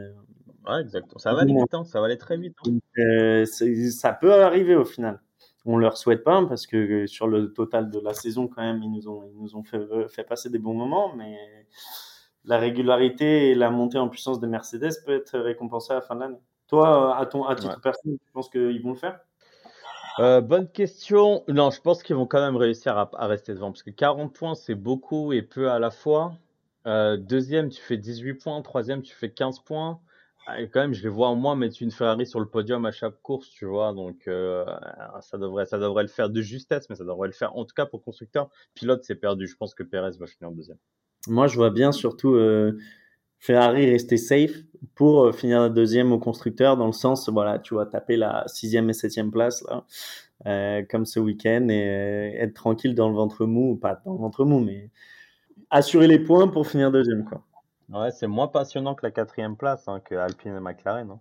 Ouais, 0.67 0.81
exactement. 0.81 1.19
Ça 1.19 1.35
va 1.35 1.41
aller 1.41 1.55
vite, 1.55 1.75
hein. 1.75 1.85
ça 1.85 2.01
va 2.01 2.07
aller 2.07 2.19
très 2.19 2.37
vite. 2.37 2.57
Hein. 2.67 2.79
Euh, 2.99 3.45
ça 3.47 4.13
peut 4.13 4.33
arriver 4.33 4.77
au 4.77 4.85
final. 4.85 5.21
On 5.65 5.77
leur 5.77 5.97
souhaite 5.97 6.25
pas 6.25 6.45
parce 6.47 6.67
que 6.67 6.77
euh, 6.77 7.07
sur 7.07 7.29
le 7.29 7.53
total 7.53 7.91
de 7.91 7.99
la 8.01 8.15
saison, 8.15 8.49
quand 8.49 8.63
même, 8.63 8.83
ils 8.83 8.91
nous 8.91 9.09
ont, 9.09 9.25
ils 9.25 9.41
nous 9.41 9.57
ont 9.57 9.63
fait, 9.63 9.77
euh, 9.77 10.09
fait 10.09 10.25
passer 10.25 10.51
des 10.51 10.59
bons 10.59 10.75
moments, 10.75 11.15
mais 11.17 11.37
la 12.45 12.59
régularité 12.59 13.51
et 13.51 13.55
la 13.55 13.71
montée 13.71 13.99
en 13.99 14.09
puissance 14.09 14.41
de 14.41 14.47
Mercedes 14.47 14.93
peut 15.05 15.15
être 15.15 15.39
récompensée 15.39 15.93
à 15.93 15.97
la 15.97 16.01
fin 16.01 16.15
de 16.15 16.21
l'année. 16.21 16.41
Toi, 16.69 17.17
à, 17.17 17.27
ton, 17.27 17.45
à 17.45 17.55
titre 17.55 17.81
personnel, 17.81 18.19
tu 18.25 18.33
penses 18.33 18.49
qu'ils 18.49 18.83
vont 18.83 18.91
le 18.91 18.97
faire? 18.97 19.21
Euh, 20.19 20.41
bonne 20.41 20.69
question. 20.69 21.45
Non, 21.49 21.71
je 21.71 21.81
pense 21.81 22.03
qu'ils 22.03 22.17
vont 22.17 22.27
quand 22.27 22.41
même 22.41 22.57
réussir 22.57 22.97
à, 22.97 23.27
rester 23.27 23.55
devant 23.55 23.71
parce 23.71 23.83
que 23.83 23.91
40 23.91 24.33
points, 24.33 24.55
c'est 24.55 24.75
beaucoup 24.75 25.33
et 25.33 25.43
peu 25.43 25.71
à 25.71 25.79
la 25.79 25.91
fois. 25.91 26.35
Euh, 26.87 27.17
deuxième, 27.17 27.69
tu 27.71 27.81
fais 27.81 27.97
18 27.97 28.35
points. 28.35 28.61
Troisième, 28.63 29.03
tu 29.03 29.15
fais 29.15 29.31
15 29.31 29.61
points. 29.61 30.01
Ah, 30.47 30.61
quand 30.63 30.81
même, 30.81 30.93
je 30.93 31.03
les 31.05 31.09
vois 31.09 31.29
au 31.29 31.37
moins 31.37 31.55
mettre 31.55 31.77
une 31.81 31.93
Ferrari 31.93 32.27
sur 32.27 32.41
le 32.41 32.47
podium 32.47 32.85
à 32.85 32.91
chaque 32.91 33.21
course, 33.23 33.49
tu 33.49 33.65
vois. 33.65 33.93
Donc, 33.93 34.27
euh, 34.27 34.65
ça 35.21 35.39
devrait, 35.39 35.67
ça 35.67 35.79
devrait 35.79 36.03
le 36.03 36.09
faire 36.09 36.31
de 36.31 36.43
justesse, 36.43 36.91
mais 36.91 36.97
ça 36.97 37.05
devrait 37.05 37.29
le 37.29 37.35
faire. 37.35 37.57
En 37.57 37.65
tout 37.65 37.75
cas, 37.75 37.87
pour 37.87 38.03
constructeur, 38.03 38.51
pilote, 38.75 39.05
c'est 39.05 39.15
perdu. 39.15 39.47
Je 39.47 39.57
pense 39.57 39.75
que 39.75 39.85
Perez 39.85 40.17
va 40.19 40.27
finir 40.27 40.51
deuxième. 40.51 40.79
Moi, 41.29 41.47
je 41.47 41.55
vois 41.55 41.71
bien 41.71 41.93
surtout. 41.93 42.35
Euh, 42.35 42.77
Ferrari 43.43 43.91
restait 43.91 44.19
safe 44.19 44.53
pour 44.95 45.25
euh, 45.25 45.33
finir 45.33 45.69
deuxième 45.69 46.13
au 46.13 46.19
constructeur 46.21 46.77
dans 46.77 46.87
le 46.87 46.93
sens, 46.93 47.29
voilà, 47.29 47.59
tu 47.59 47.75
vois, 47.75 47.87
taper 47.87 48.17
la 48.17 48.45
sixième 48.47 48.89
et 48.89 48.93
septième 48.93 49.33
place 49.33 49.65
là, 49.69 49.85
euh, 50.47 50.83
comme 50.89 51.05
ce 51.05 51.19
week-end 51.19 51.67
et 51.69 51.89
euh, 51.89 52.45
être 52.45 52.55
tranquille 52.55 52.95
dans 52.95 53.09
le 53.09 53.17
ventre 53.17 53.45
mou, 53.45 53.75
pas 53.75 54.01
dans 54.07 54.13
le 54.13 54.19
ventre 54.19 54.45
mou, 54.45 54.61
mais 54.61 54.91
assurer 55.71 56.07
les 56.07 56.21
points 56.21 56.47
pour 56.47 56.69
finir 56.69 56.93
deuxième 56.93 57.25
quoi. 57.25 57.43
Ouais, 57.93 58.13
c'est 58.13 58.29
moins 58.29 58.47
passionnant 58.47 58.95
que 58.95 59.05
la 59.05 59.11
quatrième 59.11 59.57
place 59.57 59.89
hein, 59.89 60.01
que 60.05 60.15
Alpine 60.15 60.57
et 60.57 60.61
McLaren. 60.61 61.11
Hein. 61.11 61.21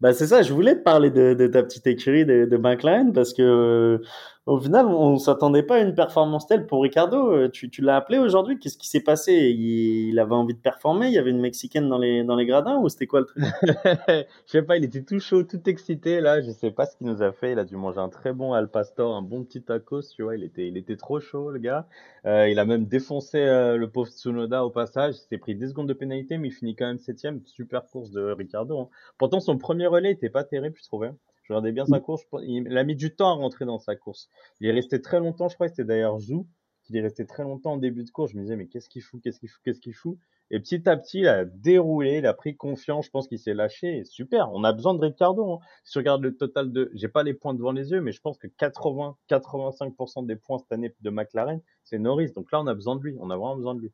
Bah 0.00 0.12
c'est 0.12 0.26
ça, 0.26 0.42
je 0.42 0.52
voulais 0.52 0.74
te 0.74 0.82
parler 0.82 1.10
de, 1.10 1.34
de 1.34 1.46
ta 1.46 1.62
petite 1.62 1.86
écurie 1.86 2.26
de, 2.26 2.46
de 2.46 2.56
McLaren 2.56 3.12
parce 3.12 3.32
que 3.32 4.02
au 4.46 4.60
final, 4.60 4.86
on 4.86 5.16
s'attendait 5.16 5.62
pas 5.62 5.76
à 5.76 5.78
une 5.80 5.94
performance 5.94 6.46
telle 6.46 6.66
pour 6.66 6.82
Ricardo. 6.82 7.32
Euh, 7.32 7.48
tu, 7.48 7.70
l'as 7.80 7.96
appelé 7.96 8.18
aujourd'hui, 8.18 8.58
qu'est-ce 8.58 8.76
qui 8.76 8.88
s'est 8.88 9.00
passé? 9.00 9.32
Il, 9.32 10.18
avait 10.18 10.34
envie 10.34 10.52
de 10.52 10.58
performer, 10.58 11.06
il 11.06 11.14
y 11.14 11.18
avait 11.18 11.30
une 11.30 11.40
Mexicaine 11.40 11.88
dans 11.88 11.96
les, 11.96 12.24
dans 12.24 12.36
les 12.36 12.44
gradins 12.44 12.76
ou 12.76 12.90
c'était 12.90 13.06
quoi 13.06 13.20
le 13.20 13.26
truc? 13.26 13.42
Je 14.08 14.24
sais 14.46 14.62
pas, 14.62 14.76
il 14.76 14.84
était 14.84 15.02
tout 15.02 15.18
chaud, 15.18 15.44
tout 15.44 15.66
excité 15.68 16.20
là, 16.20 16.42
je 16.42 16.50
sais 16.50 16.70
pas 16.70 16.84
ce 16.84 16.96
qu'il 16.96 17.06
nous 17.06 17.22
a 17.22 17.32
fait, 17.32 17.52
il 17.52 17.58
a 17.58 17.64
dû 17.64 17.76
manger 17.76 18.00
un 18.00 18.08
très 18.10 18.32
bon 18.32 18.52
Al 18.52 18.68
Pastor, 18.70 19.16
un 19.16 19.22
bon 19.22 19.44
petit 19.44 19.62
tacos, 19.62 20.02
tu 20.14 20.22
vois, 20.22 20.36
il 20.36 20.44
était, 20.44 20.68
il 20.68 20.76
était 20.76 20.96
trop 20.96 21.20
chaud 21.20 21.50
le 21.50 21.58
gars. 21.58 21.86
Euh, 22.26 22.48
il 22.48 22.58
a 22.58 22.64
même 22.64 22.84
défoncé 22.84 23.38
euh, 23.38 23.76
le 23.76 23.88
pauvre 23.90 24.10
Tsunoda 24.10 24.64
au 24.64 24.70
passage, 24.70 25.14
il 25.16 25.28
s'est 25.28 25.38
pris 25.38 25.54
10 25.54 25.70
secondes 25.70 25.88
de 25.88 25.94
pénalité 25.94 26.36
mais 26.38 26.48
il 26.48 26.52
finit 26.52 26.76
quand 26.76 26.86
même 26.86 26.98
septième, 26.98 27.40
super 27.46 27.86
course 27.86 28.10
de 28.10 28.32
Ricardo. 28.32 28.78
Hein. 28.78 28.88
Pourtant 29.18 29.40
son 29.40 29.56
premier 29.56 29.86
relais 29.86 30.12
était 30.12 30.30
pas 30.30 30.44
terrible, 30.44 30.76
je 30.78 30.84
trouvais. 30.84 31.10
Je 31.44 31.52
regardais 31.52 31.72
bien 31.72 31.86
sa 31.86 32.00
course. 32.00 32.24
Il 32.42 32.76
a 32.76 32.84
mis 32.84 32.96
du 32.96 33.14
temps 33.14 33.28
à 33.28 33.34
rentrer 33.34 33.64
dans 33.64 33.78
sa 33.78 33.96
course. 33.96 34.28
Il 34.60 34.68
est 34.68 34.72
resté 34.72 35.00
très 35.00 35.20
longtemps, 35.20 35.48
je 35.48 35.54
crois 35.54 35.68
que 35.68 35.74
c'était 35.74 35.86
d'ailleurs 35.86 36.18
Zou, 36.18 36.46
qu'il 36.84 36.96
est 36.96 37.02
resté 37.02 37.26
très 37.26 37.42
longtemps 37.42 37.72
en 37.72 37.76
début 37.76 38.02
de 38.02 38.10
course. 38.10 38.32
Je 38.32 38.36
me 38.36 38.42
disais, 38.42 38.56
mais 38.56 38.66
qu'est-ce 38.66 38.88
qu'il 38.88 39.02
fout, 39.02 39.20
qu'est-ce 39.22 39.40
qu'il 39.40 39.50
fout, 39.50 39.60
qu'est-ce 39.62 39.80
qu'il 39.80 39.94
fout? 39.94 40.18
Et 40.50 40.60
petit 40.60 40.88
à 40.88 40.96
petit, 40.96 41.20
il 41.20 41.28
a 41.28 41.44
déroulé, 41.44 42.18
il 42.18 42.26
a 42.26 42.34
pris 42.34 42.56
confiance, 42.56 43.06
je 43.06 43.10
pense 43.10 43.28
qu'il 43.28 43.38
s'est 43.38 43.54
lâché. 43.54 44.04
super, 44.04 44.50
on 44.52 44.62
a 44.64 44.72
besoin 44.72 44.94
de 44.94 45.00
Ricardo. 45.00 45.52
Hein. 45.52 45.58
Si 45.84 45.92
tu 45.92 45.98
regardes 45.98 46.22
le 46.22 46.36
total 46.36 46.70
de... 46.70 46.90
J'ai 46.94 47.08
pas 47.08 47.22
les 47.22 47.34
points 47.34 47.54
devant 47.54 47.72
les 47.72 47.90
yeux, 47.90 48.00
mais 48.00 48.12
je 48.12 48.20
pense 48.20 48.38
que 48.38 48.46
80-85% 48.46 50.26
des 50.26 50.36
points 50.36 50.58
cette 50.58 50.72
année 50.72 50.94
de 51.00 51.10
McLaren, 51.10 51.60
c'est 51.84 51.98
Norris. 51.98 52.32
Donc 52.32 52.52
là, 52.52 52.60
on 52.60 52.66
a 52.66 52.74
besoin 52.74 52.96
de 52.96 53.02
lui. 53.02 53.16
On 53.20 53.30
a 53.30 53.36
vraiment 53.36 53.56
besoin 53.56 53.74
de 53.74 53.80
lui. 53.80 53.92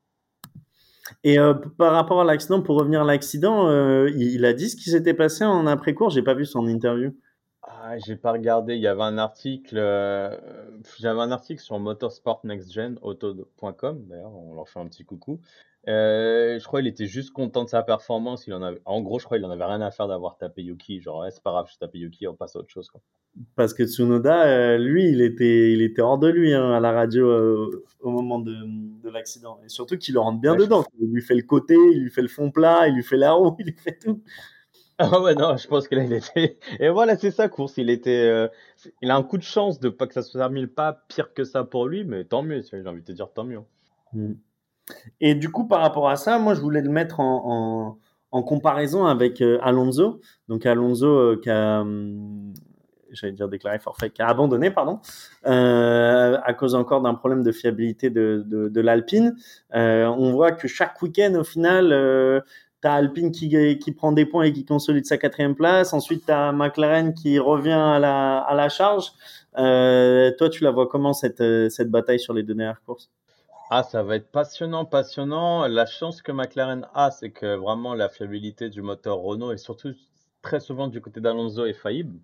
Et 1.25 1.38
euh, 1.38 1.54
par 1.54 1.92
rapport 1.92 2.21
à 2.21 2.25
l'accident, 2.25 2.62
pour 2.62 2.76
revenir 2.76 3.02
à 3.02 3.04
l'accident, 3.04 3.69
euh, 3.69 4.11
il, 4.16 4.45
a 4.45 4.52
dit 4.52 4.71
ce 4.71 4.76
qui 4.76 4.90
s'était 4.90 5.14
passé 5.14 5.45
en 5.45 5.66
après-cours. 5.66 6.11
J'ai 6.11 6.23
pas 6.23 6.35
vu 6.35 6.45
son 6.45 6.66
interview. 6.66 7.12
Ah, 7.93 7.99
j'ai 7.99 8.15
pas 8.15 8.31
regardé. 8.31 8.77
Il 8.77 8.81
y 8.81 8.87
avait 8.87 9.03
un 9.03 9.19
article, 9.19 9.77
euh, 9.77 10.37
j'avais 11.01 11.19
un 11.23 11.33
article 11.33 11.61
sur 11.61 11.77
Motorsport 11.81 12.41
Next 12.45 12.73
Gen 12.73 12.97
Auto.com. 13.03 14.07
D'ailleurs, 14.07 14.33
on 14.33 14.55
leur 14.55 14.69
fait 14.69 14.79
un 14.79 14.87
petit 14.87 15.05
coucou. 15.05 15.41
Euh, 15.89 16.57
je 16.61 16.65
crois 16.65 16.79
qu'il 16.79 16.87
était 16.87 17.07
juste 17.07 17.33
content 17.33 17.65
de 17.65 17.69
sa 17.69 17.83
performance. 17.83 18.47
Il 18.47 18.55
en 18.55 18.63
avait, 18.63 18.81
en 18.85 19.01
gros, 19.01 19.19
je 19.19 19.25
crois 19.25 19.39
qu'il 19.39 19.45
en 19.45 19.51
avait 19.51 19.65
rien 19.65 19.81
à 19.81 19.91
faire 19.91 20.07
d'avoir 20.07 20.39
tapé 20.39 20.63
Yuki. 20.63 21.01
Genre, 21.01 21.27
c'est 21.33 21.43
pas 21.43 21.51
grave, 21.51 21.69
je 21.73 21.79
tapé 21.79 21.99
Yuki, 21.99 22.29
on 22.29 22.37
passe 22.37 22.55
à 22.55 22.61
autre 22.61 22.71
chose. 22.71 22.89
Quoi. 22.91 23.01
Parce 23.57 23.75
que 23.75 23.85
Tsunoda, 23.85 24.47
euh, 24.47 24.79
lui, 24.79 25.09
il 25.09 25.21
était, 25.21 25.73
il 25.73 25.83
était 25.83 26.03
hors 26.03 26.19
de 26.19 26.29
lui 26.29 26.55
hein, 26.55 26.71
à 26.71 26.79
la 26.79 26.93
radio 26.93 27.27
euh, 27.27 27.85
au 27.99 28.11
moment 28.11 28.39
de, 28.39 28.55
de 29.03 29.11
l'accident. 29.11 29.59
Et 29.65 29.69
surtout 29.69 29.99
qu'il 29.99 30.15
le 30.15 30.21
rentre 30.21 30.41
bien 30.41 30.55
dedans. 30.55 30.85
Il 31.01 31.11
lui 31.11 31.23
fait 31.23 31.35
le 31.35 31.43
côté, 31.43 31.75
il 31.93 32.05
lui 32.05 32.11
fait 32.11 32.23
le 32.23 32.29
fond 32.29 32.53
plat, 32.53 32.87
il 32.87 32.95
lui 32.95 33.03
fait 33.03 33.17
la 33.17 33.33
roue, 33.33 33.57
il 33.59 33.67
lui 33.67 33.77
fait 33.77 33.99
tout. 33.99 34.23
Ah 35.12 35.19
ouais, 35.23 35.35
non, 35.35 35.57
je 35.57 35.66
pense 35.66 35.88
que 35.88 35.95
là, 35.95 36.04
il 36.04 36.12
était. 36.12 36.59
Et 36.78 36.90
voilà, 36.90 37.16
c'est 37.16 37.30
sa 37.30 37.49
course. 37.49 37.75
Il 37.78 37.88
était. 37.88 38.26
Euh, 38.26 38.49
il 39.00 39.11
a 39.11 39.16
un 39.16 39.23
coup 39.23 39.38
de 39.38 39.42
chance 39.42 39.80
de 39.80 39.88
pas 39.88 40.07
que 40.07 40.12
ça 40.12 40.23
se 40.23 40.37
termine 40.37 40.66
pas 40.66 41.04
pire 41.09 41.33
que 41.33 41.42
ça 41.42 41.64
pour 41.64 41.87
lui, 41.87 42.04
mais 42.04 42.25
tant 42.25 42.42
mieux, 42.42 42.62
j'ai 42.71 42.87
envie 42.87 43.00
de 43.00 43.07
te 43.07 43.12
dire 43.12 43.33
tant 43.33 43.45
mieux. 43.45 43.61
Mm. 44.12 44.33
Et 45.23 45.35
du 45.35 45.50
coup, 45.50 45.66
par 45.66 45.80
rapport 45.80 46.11
à 46.11 46.16
ça, 46.16 46.38
moi, 46.38 46.52
je 46.54 46.61
voulais 46.61 46.83
le 46.83 46.90
mettre 46.90 47.21
en, 47.21 47.99
en, 48.30 48.42
comparaison 48.42 49.07
avec 49.07 49.40
euh, 49.40 49.59
Alonso. 49.62 50.21
Donc, 50.49 50.66
Alonso 50.66 51.07
euh, 51.07 51.40
qui 51.42 51.49
a. 51.49 51.80
Hum, 51.80 52.52
j'allais 53.12 53.33
dire 53.33 53.49
déclaré 53.49 53.80
forfait, 53.80 54.11
qui 54.11 54.23
a 54.23 54.28
abandonné, 54.28 54.71
pardon, 54.71 55.00
à 55.42 56.54
cause 56.57 56.76
encore 56.76 57.00
d'un 57.00 57.14
problème 57.14 57.42
de 57.42 57.50
fiabilité 57.50 58.09
de, 58.09 58.45
de 58.47 58.80
l'Alpine. 58.80 59.34
on 59.73 60.30
voit 60.30 60.52
que 60.52 60.69
chaque 60.69 61.02
week-end, 61.02 61.34
au 61.34 61.43
final, 61.43 61.93
T'as 62.80 62.95
Alpine 62.95 63.30
qui, 63.30 63.78
qui 63.78 63.93
prend 63.93 64.12
des 64.12 64.25
points 64.25 64.45
et 64.45 64.52
qui 64.52 64.64
consolide 64.64 65.04
sa 65.04 65.19
quatrième 65.19 65.54
place. 65.54 65.93
Ensuite, 65.93 66.25
tu 66.26 66.32
as 66.32 66.52
McLaren 66.52 67.12
qui 67.12 67.38
revient 67.38 67.73
à 67.73 67.99
la, 67.99 68.38
à 68.38 68.54
la 68.54 68.69
charge. 68.69 69.12
Euh, 69.58 70.32
toi, 70.38 70.49
tu 70.49 70.64
la 70.64 70.71
vois 70.71 70.86
comment 70.86 71.12
cette, 71.12 71.43
cette 71.71 71.90
bataille 71.90 72.21
sur 72.21 72.32
les 72.32 72.43
deux 72.43 72.54
dernières 72.54 72.82
courses? 72.82 73.10
Ah, 73.73 73.84
ça 73.84 74.02
va 74.02 74.16
être 74.16 74.30
passionnant, 74.32 74.84
passionnant. 74.84 75.69
La 75.69 75.86
chance 75.86 76.23
que 76.23 76.32
McLaren 76.32 76.86
a, 76.95 77.10
c'est 77.10 77.30
que 77.30 77.54
vraiment 77.54 77.95
la 77.95 78.08
fiabilité 78.08 78.69
du 78.69 78.82
moteur 78.82 79.19
Renault 79.19 79.52
et 79.52 79.58
surtout 79.58 79.93
très 80.43 80.60
souvent 80.60 80.88
du 80.88 81.00
côté 81.00 81.21
d'Alonso 81.21 81.64
est 81.66 81.75
faillible. 81.75 82.19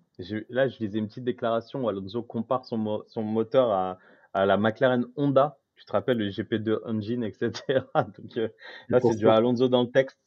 là, 0.49 0.67
je 0.67 0.79
lisais 0.79 0.99
une 0.99 1.07
petite 1.07 1.23
déclaration 1.23 1.83
où 1.83 1.89
Alonso 1.89 2.21
compare 2.23 2.65
son, 2.65 3.03
son 3.07 3.21
moteur 3.21 3.71
à, 3.71 3.97
à 4.33 4.45
la 4.45 4.57
McLaren 4.57 5.05
Honda. 5.15 5.57
Tu 5.75 5.85
te 5.85 5.91
rappelles 5.91 6.17
le 6.17 6.29
GP2 6.29 6.79
engine, 6.85 7.23
etc. 7.23 7.51
Donc 7.95 8.37
euh, 8.37 8.49
là, 8.89 8.99
c'est 8.99 9.15
du 9.15 9.29
Alonso 9.29 9.67
dans 9.67 9.83
le 9.83 9.91
texte 9.91 10.17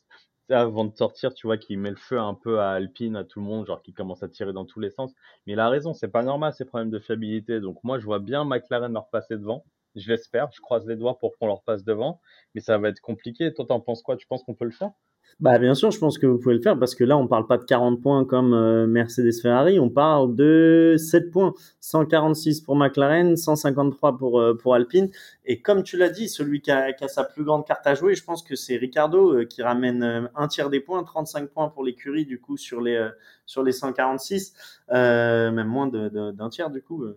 avant 0.51 0.85
de 0.85 0.95
sortir, 0.97 1.35
tu 1.35 1.47
vois, 1.47 1.57
qu'il 1.59 1.79
met 1.79 1.91
le 1.91 1.97
feu 1.97 2.19
un 2.19 2.35
peu 2.35 2.61
à 2.61 2.71
Alpine, 2.73 3.17
à 3.17 3.25
tout 3.25 3.41
le 3.41 3.47
monde, 3.47 3.67
genre 3.67 3.83
qui 3.83 3.93
commence 3.93 4.23
à 4.23 4.29
tirer 4.29 4.53
dans 4.53 4.65
tous 4.65 4.81
les 4.81 4.91
sens. 4.91 5.13
Mais 5.47 5.53
il 5.55 5.61
a 5.61 5.69
raison, 5.69 5.93
c'est 5.95 6.09
pas 6.09 6.23
normal 6.23 6.53
ces 6.53 6.65
problèmes 6.65 6.91
de 6.91 6.99
fiabilité. 6.99 7.61
Donc 7.61 7.83
moi, 7.85 7.99
je 7.99 8.05
vois 8.05 8.19
bien 8.21 8.45
McLaren 8.45 8.93
leur 8.93 9.09
passer 9.11 9.37
devant. 9.37 9.65
Je 9.97 10.09
l'espère, 10.11 10.51
je 10.53 10.61
croise 10.61 10.87
les 10.87 10.97
doigts 10.97 11.19
pour 11.19 11.37
qu'on 11.39 11.47
leur 11.47 11.63
passe 11.63 11.85
devant. 11.85 12.21
Mais 12.55 12.61
ça 12.61 12.79
va 12.79 12.89
être 12.89 13.01
compliqué. 13.01 13.53
Toi, 13.55 13.67
t'en 13.67 13.81
penses 13.81 14.03
quoi? 14.03 14.17
Tu 14.17 14.27
penses 14.27 14.43
qu'on 14.45 14.55
peut 14.55 14.65
le 14.65 14.71
faire? 14.71 14.91
Bah 15.41 15.59
bien 15.59 15.75
sûr, 15.75 15.91
je 15.91 15.99
pense 15.99 16.19
que 16.19 16.27
vous 16.27 16.39
pouvez 16.39 16.55
le 16.55 16.61
faire 16.61 16.79
parce 16.79 16.95
que 16.95 17.03
là, 17.03 17.17
on 17.17 17.27
parle 17.27 17.47
pas 17.47 17.57
de 17.57 17.65
40 17.65 18.03
points 18.03 18.27
comme 18.27 18.53
euh, 18.53 18.87
Mercedes 18.87 19.33
Ferrari, 19.41 19.81
on 19.81 19.89
parle 19.89 20.35
de 20.35 20.97
7 20.99 21.31
points, 21.31 21.55
146 21.81 22.61
pour 22.61 22.77
McLaren, 22.77 23.37
153 23.37 24.19
pour 24.19 24.39
euh, 24.39 24.55
pour 24.55 24.75
Alpine. 24.75 25.09
Et 25.47 25.63
comme 25.63 25.83
tu 25.83 25.97
l'as 25.97 26.11
dit, 26.11 26.29
celui 26.29 26.61
qui 26.61 26.71
a, 26.71 26.93
qui 26.93 27.05
a, 27.05 27.09
sa 27.09 27.25
plus 27.25 27.43
grande 27.43 27.67
carte 27.67 27.87
à 27.87 27.95
jouer, 27.95 28.15
je 28.15 28.23
pense 28.23 28.43
que 28.43 28.55
c'est 28.55 28.77
Ricardo 28.77 29.33
euh, 29.33 29.45
qui 29.47 29.63
ramène 29.63 30.29
un 30.35 30.47
tiers 30.47 30.69
des 30.69 30.81
points, 30.81 31.03
35 31.03 31.49
points 31.49 31.71
pour 31.71 31.85
l'écurie 31.85 32.27
du 32.27 32.39
coup 32.39 32.59
sur 32.59 32.83
les 32.83 33.09
sur 33.47 33.63
les 33.63 33.73
146, 33.73 34.53
même 34.91 35.65
moins 35.65 35.87
d'un 35.89 36.49
tiers 36.51 36.71
du 36.71 36.83
coup. 36.83 37.03
Ah 37.07 37.13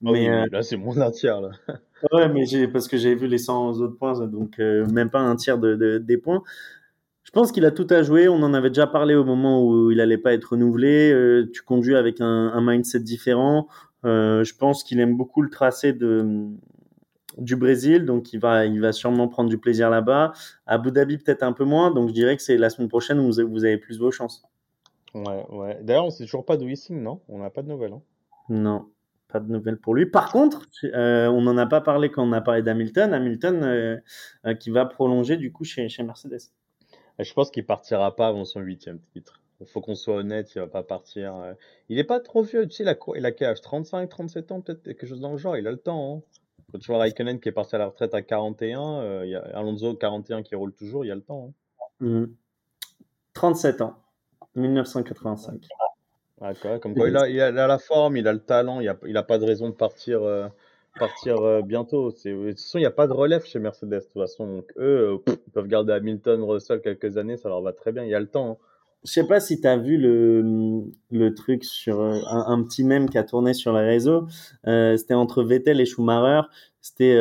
mais 0.00 0.48
là, 0.48 0.62
c'est 0.62 0.78
moins 0.78 0.94
d'un 0.94 1.10
tiers 1.10 1.42
là. 1.42 1.50
ouais, 2.12 2.28
mais 2.30 2.66
parce 2.68 2.88
que 2.88 2.96
j'ai 2.96 3.14
vu 3.14 3.26
les 3.26 3.38
100 3.38 3.80
autres 3.80 3.96
points, 3.96 4.26
donc 4.26 4.58
même 4.58 5.10
pas 5.10 5.20
un 5.20 5.36
tiers 5.36 5.58
de, 5.58 5.74
de 5.74 5.98
des 5.98 6.16
points. 6.16 6.42
Je 7.28 7.32
pense 7.32 7.52
qu'il 7.52 7.66
a 7.66 7.70
tout 7.70 7.86
à 7.90 8.02
jouer. 8.02 8.26
On 8.26 8.42
en 8.42 8.54
avait 8.54 8.70
déjà 8.70 8.86
parlé 8.86 9.14
au 9.14 9.22
moment 9.22 9.62
où 9.62 9.90
il 9.90 10.00
allait 10.00 10.16
pas 10.16 10.32
être 10.32 10.52
renouvelé. 10.52 11.12
Euh, 11.12 11.46
tu 11.52 11.60
conduis 11.60 11.94
avec 11.94 12.22
un, 12.22 12.24
un 12.26 12.60
mindset 12.62 13.00
différent. 13.00 13.68
Euh, 14.06 14.44
je 14.44 14.54
pense 14.54 14.82
qu'il 14.82 14.98
aime 14.98 15.14
beaucoup 15.14 15.42
le 15.42 15.50
tracé 15.50 15.92
de 15.92 16.48
du 17.36 17.54
Brésil, 17.54 18.06
donc 18.06 18.32
il 18.32 18.40
va 18.40 18.64
il 18.64 18.80
va 18.80 18.92
sûrement 18.92 19.28
prendre 19.28 19.50
du 19.50 19.58
plaisir 19.58 19.90
là-bas. 19.90 20.32
À 20.66 20.74
Abu 20.76 20.90
Dhabi 20.90 21.18
peut-être 21.18 21.42
un 21.42 21.52
peu 21.52 21.64
moins, 21.64 21.90
donc 21.90 22.08
je 22.08 22.14
dirais 22.14 22.34
que 22.34 22.42
c'est 22.42 22.56
la 22.56 22.70
semaine 22.70 22.88
prochaine 22.88 23.20
où 23.20 23.30
vous, 23.30 23.64
avez 23.64 23.76
plus 23.76 23.98
vos 23.98 24.10
chances. 24.10 24.42
Ouais, 25.14 25.44
ouais. 25.50 25.78
D'ailleurs, 25.82 26.06
on 26.06 26.10
sait 26.10 26.24
toujours 26.24 26.46
pas 26.46 26.56
d'où 26.56 26.66
il 26.66 26.78
signe, 26.78 27.02
non? 27.02 27.20
On 27.28 27.40
n'a 27.40 27.50
pas 27.50 27.60
de 27.60 27.68
nouvelles. 27.68 27.92
Hein 27.92 28.02
non, 28.48 28.86
pas 29.28 29.40
de 29.40 29.52
nouvelles 29.52 29.78
pour 29.78 29.94
lui. 29.94 30.06
Par 30.06 30.32
contre, 30.32 30.66
euh, 30.84 31.28
on 31.28 31.42
n'en 31.42 31.58
a 31.58 31.66
pas 31.66 31.80
parlé 31.80 32.10
quand 32.10 32.24
on 32.26 32.32
a 32.32 32.40
parlé 32.40 32.62
d'Hamilton. 32.62 33.12
Hamilton 33.12 33.62
euh, 33.62 33.96
euh, 34.46 34.54
qui 34.54 34.70
va 34.70 34.86
prolonger 34.86 35.36
du 35.36 35.52
coup 35.52 35.64
chez, 35.64 35.88
chez 35.88 36.02
Mercedes. 36.02 36.50
Je 37.18 37.32
pense 37.32 37.50
qu'il 37.50 37.66
partira 37.66 38.14
pas 38.14 38.28
avant 38.28 38.44
son 38.44 38.60
huitième 38.60 39.00
titre. 39.12 39.40
Il 39.60 39.66
faut 39.66 39.80
qu'on 39.80 39.96
soit 39.96 40.14
honnête, 40.14 40.54
il 40.54 40.60
va 40.60 40.68
pas 40.68 40.84
partir. 40.84 41.34
Euh. 41.34 41.52
Il 41.88 41.98
est 41.98 42.04
pas 42.04 42.20
trop 42.20 42.42
vieux, 42.42 42.68
tu 42.68 42.76
sais, 42.76 42.84
il 42.84 42.88
a, 42.88 42.96
il 43.16 43.26
a 43.26 43.32
quel 43.32 43.48
âge? 43.48 43.60
35, 43.60 44.08
37 44.08 44.52
ans, 44.52 44.60
peut-être 44.60 44.82
quelque 44.84 45.04
chose 45.04 45.20
dans 45.20 45.32
le 45.32 45.38
genre, 45.38 45.56
il 45.56 45.66
a 45.66 45.72
le 45.72 45.78
temps. 45.78 46.16
Hein. 46.16 46.22
Quand 46.70 46.78
tu 46.78 46.86
vois 46.92 46.98
Raikkonen 46.98 47.40
qui 47.40 47.48
est 47.48 47.52
parti 47.52 47.74
à 47.74 47.78
la 47.78 47.86
retraite 47.86 48.14
à 48.14 48.22
41, 48.22 49.00
euh, 49.00 49.22
il 49.24 49.30
y 49.30 49.34
a 49.34 49.40
Alonso 49.54 49.94
41 49.94 50.42
qui 50.42 50.54
roule 50.54 50.72
toujours, 50.72 51.04
il 51.04 51.08
y 51.08 51.10
a 51.10 51.14
le 51.16 51.22
temps. 51.22 51.52
37 53.34 53.80
hein. 53.80 53.96
mmh. 54.54 54.60
ans, 54.60 54.62
1985. 54.62 55.66
comme 56.80 56.94
quoi, 56.94 57.08
il 57.08 57.16
a, 57.16 57.28
il 57.28 57.40
a, 57.40 57.66
la 57.66 57.78
forme, 57.78 58.16
il 58.16 58.28
a 58.28 58.32
le 58.32 58.40
talent, 58.40 58.80
il 58.80 58.88
a, 58.88 58.96
il 59.06 59.16
a 59.16 59.24
pas 59.24 59.38
de 59.38 59.44
raison 59.44 59.68
de 59.68 59.74
partir. 59.74 60.22
Euh, 60.22 60.46
partir 60.98 61.36
euh, 61.38 61.62
bientôt. 61.62 62.10
De 62.10 62.50
toute 62.50 62.60
façon, 62.60 62.78
il 62.78 62.82
n'y 62.82 62.86
a 62.86 62.90
pas 62.90 63.06
de 63.06 63.12
relève 63.12 63.44
chez 63.44 63.58
Mercedes. 63.58 63.90
De 63.90 64.00
toute 64.00 64.12
façon, 64.12 64.46
donc 64.46 64.72
eux, 64.76 65.20
euh, 65.28 65.34
ils 65.46 65.52
peuvent 65.52 65.66
garder 65.66 65.92
Hamilton, 65.92 66.42
Russell 66.42 66.80
quelques 66.80 67.16
années, 67.16 67.36
ça 67.36 67.48
leur 67.48 67.62
va 67.62 67.72
très 67.72 67.92
bien. 67.92 68.04
Il 68.04 68.10
y 68.10 68.14
a 68.14 68.20
le 68.20 68.26
temps. 68.26 68.50
Hein. 68.50 68.56
Je 69.04 69.12
sais 69.12 69.26
pas 69.26 69.40
si 69.40 69.60
tu 69.60 69.66
as 69.66 69.76
vu 69.76 69.96
le, 69.96 70.82
le 71.10 71.34
truc 71.34 71.64
sur 71.64 72.00
euh, 72.00 72.18
un, 72.26 72.62
petit 72.62 72.84
mème 72.84 73.08
qui 73.08 73.16
a 73.16 73.22
tourné 73.22 73.54
sur 73.54 73.72
les 73.72 73.86
réseaux. 73.86 74.26
c'était 74.64 75.14
entre 75.14 75.42
Vettel 75.42 75.80
et 75.80 75.86
Schumacher. 75.86 76.48
C'était 76.80 77.16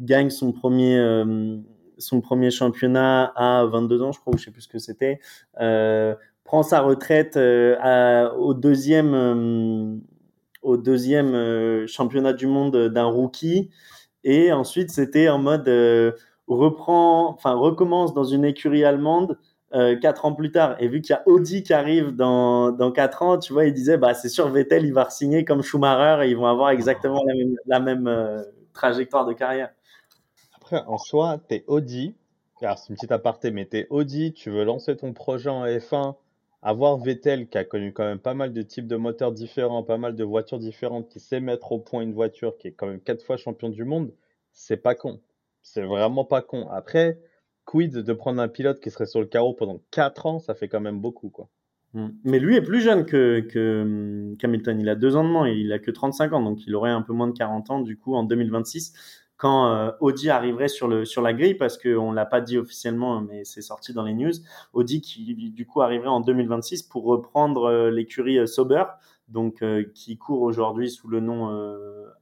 gagne 0.00 0.30
son 0.30 0.52
premier 0.52 1.24
son 1.98 2.20
premier 2.20 2.50
championnat 2.50 3.32
à 3.34 3.64
22 3.66 4.02
ans, 4.02 4.12
je 4.12 4.20
crois, 4.20 4.34
ou 4.34 4.38
je 4.38 4.44
sais 4.44 4.50
plus 4.50 4.62
ce 4.62 4.68
que 4.68 4.78
c'était. 4.78 5.18
prend 6.44 6.62
sa 6.62 6.80
retraite 6.80 7.36
au 7.36 8.54
deuxième 8.54 10.00
au 10.62 10.76
deuxième 10.76 11.34
euh, 11.34 11.86
championnat 11.86 12.32
du 12.32 12.46
monde 12.46 12.88
d'un 12.88 13.06
rookie. 13.06 13.70
Et 14.24 14.52
ensuite, 14.52 14.90
c'était 14.90 15.28
en 15.28 15.38
mode 15.38 15.68
euh, 15.68 16.12
reprend, 16.46 17.30
enfin 17.30 17.54
recommence 17.54 18.12
dans 18.12 18.24
une 18.24 18.44
écurie 18.44 18.84
allemande 18.84 19.38
euh, 19.72 19.96
quatre 19.98 20.24
ans 20.24 20.34
plus 20.34 20.52
tard. 20.52 20.76
Et 20.80 20.88
vu 20.88 21.00
qu'il 21.00 21.14
y 21.14 21.16
a 21.16 21.22
Audi 21.26 21.62
qui 21.62 21.72
arrive 21.72 22.14
dans, 22.14 22.72
dans 22.72 22.92
quatre 22.92 23.22
ans, 23.22 23.38
tu 23.38 23.52
vois, 23.52 23.64
il 23.64 23.72
disait, 23.72 23.96
bah, 23.96 24.14
c'est 24.14 24.28
sûr, 24.28 24.48
Vettel, 24.48 24.84
il 24.84 24.92
va 24.92 25.08
signer 25.08 25.44
comme 25.44 25.62
Schumacher 25.62 26.26
et 26.26 26.30
ils 26.30 26.36
vont 26.36 26.46
avoir 26.46 26.70
exactement 26.70 27.22
la 27.66 27.80
même, 27.80 28.44
trajectoire 28.72 29.26
de 29.26 29.32
carrière. 29.32 29.70
Après, 30.56 30.82
en 30.86 30.98
soi, 30.98 31.38
t'es 31.48 31.64
Audi. 31.66 32.14
Alors, 32.62 32.78
c'est 32.78 32.90
une 32.90 32.96
petite 32.96 33.12
aparté, 33.12 33.50
mais 33.50 33.64
t'es 33.64 33.86
Audi, 33.90 34.34
tu 34.34 34.50
veux 34.50 34.64
lancer 34.64 34.96
ton 34.96 35.12
projet 35.12 35.48
en 35.48 35.64
F1, 35.64 36.14
avoir 36.62 36.98
Vettel 36.98 37.48
qui 37.48 37.58
a 37.58 37.64
connu 37.64 37.92
quand 37.92 38.04
même 38.04 38.18
pas 38.18 38.34
mal 38.34 38.52
de 38.52 38.62
types 38.62 38.86
de 38.86 38.96
moteurs 38.96 39.32
différents, 39.32 39.82
pas 39.82 39.98
mal 39.98 40.14
de 40.14 40.24
voitures 40.24 40.58
différentes, 40.58 41.08
qui 41.08 41.20
sait 41.20 41.40
mettre 41.40 41.72
au 41.72 41.78
point 41.78 42.02
une 42.02 42.12
voiture 42.12 42.58
qui 42.58 42.68
est 42.68 42.72
quand 42.72 42.86
même 42.86 43.00
quatre 43.00 43.24
fois 43.24 43.36
champion 43.36 43.68
du 43.68 43.84
monde, 43.84 44.12
c'est 44.52 44.76
pas 44.76 44.94
con. 44.94 45.20
C'est 45.62 45.82
vraiment 45.82 46.24
pas 46.24 46.42
con. 46.42 46.68
Après, 46.70 47.18
quid 47.64 47.92
de 47.92 48.12
prendre 48.12 48.40
un 48.40 48.48
pilote 48.48 48.80
qui 48.80 48.90
serait 48.90 49.06
sur 49.06 49.20
le 49.20 49.26
carreau 49.26 49.54
pendant 49.54 49.80
4 49.90 50.26
ans, 50.26 50.38
ça 50.38 50.54
fait 50.54 50.68
quand 50.68 50.80
même 50.80 51.00
beaucoup, 51.00 51.30
quoi. 51.30 51.48
Mm. 51.94 52.08
Mais 52.24 52.38
lui 52.38 52.56
est 52.56 52.62
plus 52.62 52.80
jeune 52.80 53.04
que, 53.04 53.40
que 53.40 54.36
Hamilton. 54.42 54.80
Il 54.80 54.88
a 54.88 54.94
deux 54.94 55.16
ans 55.16 55.24
de 55.24 55.28
moins, 55.28 55.48
il 55.48 55.72
a 55.72 55.78
que 55.78 55.90
35 55.90 56.32
ans, 56.32 56.42
donc 56.42 56.66
il 56.66 56.74
aurait 56.74 56.90
un 56.90 57.02
peu 57.02 57.12
moins 57.12 57.28
de 57.28 57.36
40 57.36 57.70
ans 57.70 57.80
du 57.80 57.96
coup 57.96 58.14
en 58.14 58.22
2026 58.24 58.94
quand 59.40 59.66
euh, 59.66 59.90
Audi 60.00 60.30
arriverait 60.30 60.68
sur 60.68 60.86
le 60.86 61.04
sur 61.04 61.22
la 61.22 61.32
grille 61.32 61.54
parce 61.54 61.78
qu'on 61.78 62.12
l'a 62.12 62.26
pas 62.26 62.40
dit 62.40 62.58
officiellement, 62.58 63.20
mais 63.20 63.44
c'est 63.44 63.62
sorti 63.62 63.92
dans 63.92 64.04
les 64.04 64.14
news. 64.14 64.32
Audi 64.72 65.00
qui 65.00 65.34
du 65.34 65.66
coup 65.66 65.82
arriverait 65.82 66.08
en 66.08 66.20
2026 66.20 66.84
pour 66.84 67.04
reprendre 67.04 67.64
euh, 67.64 67.90
l'écurie 67.90 68.38
euh, 68.38 68.46
Sauber, 68.46 68.84
donc 69.28 69.64
qui 69.94 70.18
court 70.18 70.42
aujourd'hui 70.42 70.90
sous 70.90 71.06
le 71.06 71.20
nom 71.20 71.56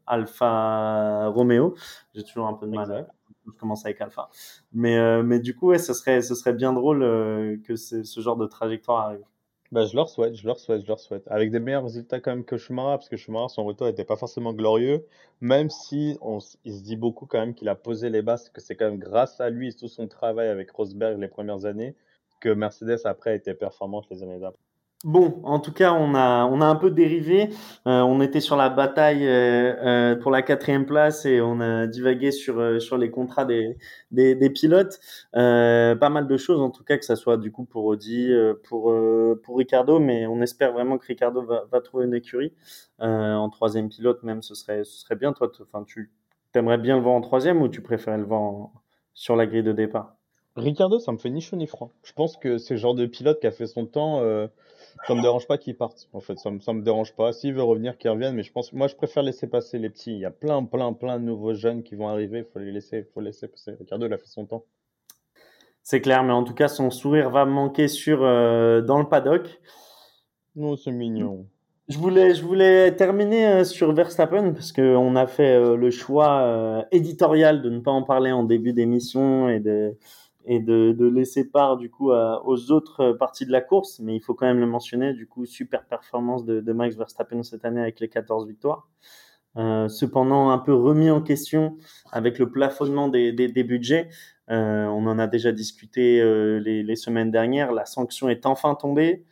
Alfa 0.06 1.28
Romeo. 1.28 1.74
J'ai 2.14 2.22
toujours 2.22 2.46
un 2.46 2.52
peu 2.52 2.66
de 2.66 2.72
mal 2.72 3.06
je 3.52 3.58
commence 3.58 3.84
avec 3.84 4.00
Alpha. 4.00 4.30
Mais, 4.72 4.96
euh, 4.98 5.22
mais 5.22 5.40
du 5.40 5.54
coup, 5.54 5.68
ouais, 5.68 5.78
ce 5.78 5.92
serait, 5.92 6.22
ce 6.22 6.34
serait 6.34 6.52
bien 6.52 6.72
drôle 6.72 7.02
euh, 7.02 7.56
que 7.64 7.76
ce 7.76 8.20
genre 8.20 8.36
de 8.36 8.46
trajectoire 8.46 9.06
arrive. 9.06 9.24
Bah, 9.72 9.84
je 9.84 9.94
leur 9.96 10.08
souhaite, 10.08 10.34
je 10.34 10.46
leur 10.46 10.58
souhaite, 10.58 10.82
je 10.82 10.86
leur 10.88 10.98
souhaite. 11.00 11.26
Avec 11.28 11.50
des 11.50 11.58
meilleurs 11.60 11.82
résultats 11.84 12.20
quand 12.20 12.30
même 12.30 12.44
que 12.44 12.56
Schumacher, 12.56 12.96
parce 12.96 13.08
que 13.08 13.16
Schumacher, 13.16 13.54
son 13.54 13.64
retour 13.64 13.86
n'était 13.86 14.04
pas 14.04 14.16
forcément 14.16 14.52
glorieux, 14.54 15.06
même 15.40 15.68
si 15.70 16.16
on, 16.22 16.38
il 16.64 16.74
se 16.74 16.82
dit 16.82 16.96
beaucoup 16.96 17.26
quand 17.26 17.38
même 17.40 17.54
qu'il 17.54 17.68
a 17.68 17.74
posé 17.74 18.08
les 18.08 18.22
bases, 18.22 18.48
que 18.50 18.60
c'est 18.62 18.76
quand 18.76 18.86
même 18.86 18.98
grâce 18.98 19.40
à 19.40 19.50
lui 19.50 19.68
et 19.68 19.72
tout 19.74 19.88
son 19.88 20.08
travail 20.08 20.48
avec 20.48 20.70
Rosberg 20.70 21.18
les 21.18 21.28
premières 21.28 21.66
années, 21.66 21.94
que 22.40 22.48
Mercedes 22.48 23.00
après 23.04 23.36
été 23.36 23.54
performante 23.54 24.06
les 24.10 24.22
années 24.22 24.38
d'après. 24.38 24.67
Bon, 25.04 25.40
en 25.44 25.60
tout 25.60 25.72
cas, 25.72 25.92
on 25.92 26.16
a, 26.16 26.66
un 26.66 26.74
peu 26.74 26.90
dérivé. 26.90 27.50
Euh, 27.86 28.00
on 28.00 28.20
était 28.20 28.40
sur 28.40 28.56
la 28.56 28.68
bataille 28.68 29.28
euh, 29.28 29.76
euh, 29.84 30.16
pour 30.16 30.32
la 30.32 30.42
quatrième 30.42 30.86
place 30.86 31.24
et 31.24 31.40
on 31.40 31.60
a 31.60 31.86
divagué 31.86 32.32
sur, 32.32 32.82
sur 32.82 32.98
les 32.98 33.08
contrats 33.08 33.44
des, 33.44 33.76
des, 34.10 34.50
pilotes. 34.50 34.98
pas 35.32 36.08
mal 36.10 36.26
de 36.26 36.36
choses, 36.36 36.60
en 36.60 36.70
tout 36.70 36.82
cas, 36.82 36.98
que 36.98 37.04
ça 37.04 37.14
soit 37.14 37.36
du 37.36 37.52
coup 37.52 37.64
pour 37.64 37.84
Audi, 37.84 38.32
pour, 38.64 38.92
Ricardo, 39.56 40.00
mais 40.00 40.26
on 40.26 40.42
espère 40.42 40.72
vraiment 40.72 40.98
que 40.98 41.06
Ricardo 41.06 41.42
va, 41.42 41.80
trouver 41.80 42.06
une 42.06 42.14
écurie. 42.14 42.52
en 42.98 43.48
troisième 43.50 43.88
pilote, 43.88 44.24
même, 44.24 44.42
ce 44.42 44.56
serait, 44.56 44.82
ce 44.82 44.98
serait 44.98 45.16
bien. 45.16 45.32
Toi, 45.32 45.48
tu 45.86 46.10
aimerais 46.54 46.78
bien 46.78 46.96
le 46.96 47.02
voir 47.02 47.14
en 47.14 47.20
troisième 47.20 47.62
ou 47.62 47.68
tu 47.68 47.82
préférais 47.82 48.18
le 48.18 48.24
voir 48.24 48.70
sur 49.14 49.36
la 49.36 49.46
grille 49.46 49.62
de 49.62 49.72
départ? 49.72 50.16
Ricardo, 50.56 50.98
ça 50.98 51.12
me 51.12 51.18
fait 51.18 51.30
ni 51.30 51.40
chaud 51.40 51.54
ni 51.54 51.68
froid. 51.68 51.92
Je 52.02 52.12
pense 52.12 52.36
que 52.36 52.58
c'est 52.58 52.76
genre 52.76 52.96
de 52.96 53.06
pilote 53.06 53.38
qui 53.40 53.46
a 53.46 53.52
fait 53.52 53.68
son 53.68 53.86
temps 53.86 54.20
ça 55.06 55.14
me 55.14 55.22
dérange 55.22 55.46
pas 55.46 55.58
qu'il 55.58 55.76
parte. 55.76 56.08
En 56.12 56.20
fait, 56.20 56.38
ça 56.38 56.50
me, 56.50 56.60
ça 56.60 56.72
me 56.72 56.82
dérange 56.82 57.14
pas. 57.14 57.32
S'il 57.32 57.54
veut 57.54 57.62
revenir, 57.62 57.98
qu'il 57.98 58.10
revienne. 58.10 58.34
Mais 58.34 58.42
je 58.42 58.52
pense, 58.52 58.72
moi, 58.72 58.88
je 58.88 58.94
préfère 58.96 59.22
laisser 59.22 59.46
passer 59.46 59.78
les 59.78 59.90
petits. 59.90 60.12
Il 60.12 60.20
y 60.20 60.24
a 60.24 60.30
plein, 60.30 60.64
plein, 60.64 60.92
plein 60.92 61.18
de 61.18 61.24
nouveaux 61.24 61.54
jeunes 61.54 61.82
qui 61.82 61.94
vont 61.94 62.08
arriver. 62.08 62.38
Il 62.40 62.44
faut 62.44 62.58
les 62.58 62.72
laisser, 62.72 63.04
faut 63.14 63.20
laisser 63.20 63.48
passer. 63.48 63.72
Ricardo, 63.78 64.06
il 64.06 64.12
a 64.12 64.18
fait 64.18 64.26
son 64.26 64.46
temps. 64.46 64.64
C'est 65.82 66.02
clair, 66.02 66.22
mais 66.22 66.32
en 66.32 66.44
tout 66.44 66.52
cas, 66.52 66.68
son 66.68 66.90
sourire 66.90 67.30
va 67.30 67.46
manquer 67.46 67.88
sur 67.88 68.22
euh, 68.22 68.82
dans 68.82 68.98
le 68.98 69.08
paddock. 69.08 69.60
Non, 70.54 70.76
c'est 70.76 70.92
mignon. 70.92 71.46
Je 71.88 71.96
voulais, 71.96 72.34
je 72.34 72.44
voulais 72.44 72.94
terminer 72.94 73.46
euh, 73.46 73.64
sur 73.64 73.94
Verstappen 73.94 74.52
parce 74.52 74.72
qu'on 74.72 75.16
a 75.16 75.26
fait 75.26 75.54
euh, 75.54 75.76
le 75.76 75.90
choix 75.90 76.86
éditorial 76.92 77.62
de 77.62 77.70
ne 77.70 77.80
pas 77.80 77.90
en 77.90 78.02
parler 78.02 78.32
en 78.32 78.44
début 78.44 78.74
d'émission 78.74 79.48
et 79.48 79.60
de 79.60 79.96
et 80.50 80.60
de, 80.60 80.92
de, 80.98 81.06
laisser 81.06 81.44
part 81.44 81.76
du 81.76 81.90
coup 81.90 82.10
aux 82.10 82.72
autres 82.72 83.12
parties 83.12 83.44
de 83.44 83.52
la 83.52 83.60
course, 83.60 84.00
mais 84.00 84.16
il 84.16 84.20
faut 84.20 84.32
quand 84.32 84.46
même 84.46 84.60
le 84.60 84.66
mentionner, 84.66 85.12
du 85.12 85.26
coup, 85.26 85.44
super 85.44 85.84
performance 85.84 86.46
de, 86.46 86.72
Max 86.72 86.96
Verstappen 86.96 87.42
cette 87.42 87.66
année 87.66 87.82
avec 87.82 88.00
les 88.00 88.08
14 88.08 88.48
victoires. 88.48 88.88
Euh, 89.58 89.88
cependant, 89.88 90.50
un 90.50 90.58
peu 90.58 90.72
remis 90.72 91.10
en 91.10 91.20
question 91.20 91.76
avec 92.12 92.38
le 92.38 92.50
plafonnement 92.50 93.08
des, 93.08 93.32
des, 93.32 93.64
budgets. 93.64 94.08
Euh, 94.50 94.86
on 94.86 95.06
en 95.06 95.18
a 95.18 95.26
déjà 95.26 95.52
discuté 95.52 96.20
euh, 96.20 96.58
les, 96.60 96.82
les, 96.82 96.96
semaines 96.96 97.30
dernières. 97.30 97.72
La 97.72 97.84
sanction 97.84 98.30
est 98.30 98.46
enfin 98.46 98.74
tombée. 98.74 99.24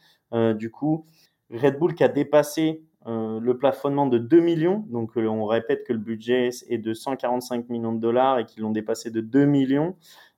Du 0.58 0.70
coup, 0.70 1.06
Red 1.50 1.78
Bull 1.78 1.94
qui 1.94 2.04
a 2.04 2.08
dépassé 2.08 2.82
le 3.06 3.52
plafonnement 3.54 4.06
de 4.06 4.18
2 4.18 4.40
millions. 4.40 4.84
Donc, 4.90 5.12
on 5.16 5.46
répète 5.46 5.84
que 5.84 5.94
le 5.94 5.98
budget 5.98 6.50
est 6.68 6.78
de 6.78 6.92
145 6.92 7.70
millions 7.70 7.94
de 7.94 8.00
dollars 8.00 8.40
et 8.40 8.44
qu'ils 8.44 8.62
l'ont 8.62 8.72
dépassé 8.72 9.10
de 9.10 9.22
2 9.22 9.46
millions. 9.46 9.96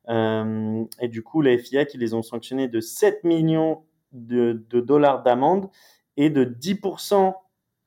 Euh, 0.09 0.85
et 1.01 1.09
du 1.09 1.23
coup, 1.23 1.43
la 1.43 1.57
FIA 1.59 1.85
qui 1.85 1.99
les 1.99 2.15
ont 2.15 2.23
sanctionnés 2.23 2.69
de 2.69 2.81
7 2.81 3.25
millions 3.25 3.83
de, 4.13 4.53
dollars 4.73 5.23
d'amende 5.23 5.69
et 6.17 6.31
de 6.31 6.45
10% 6.45 7.35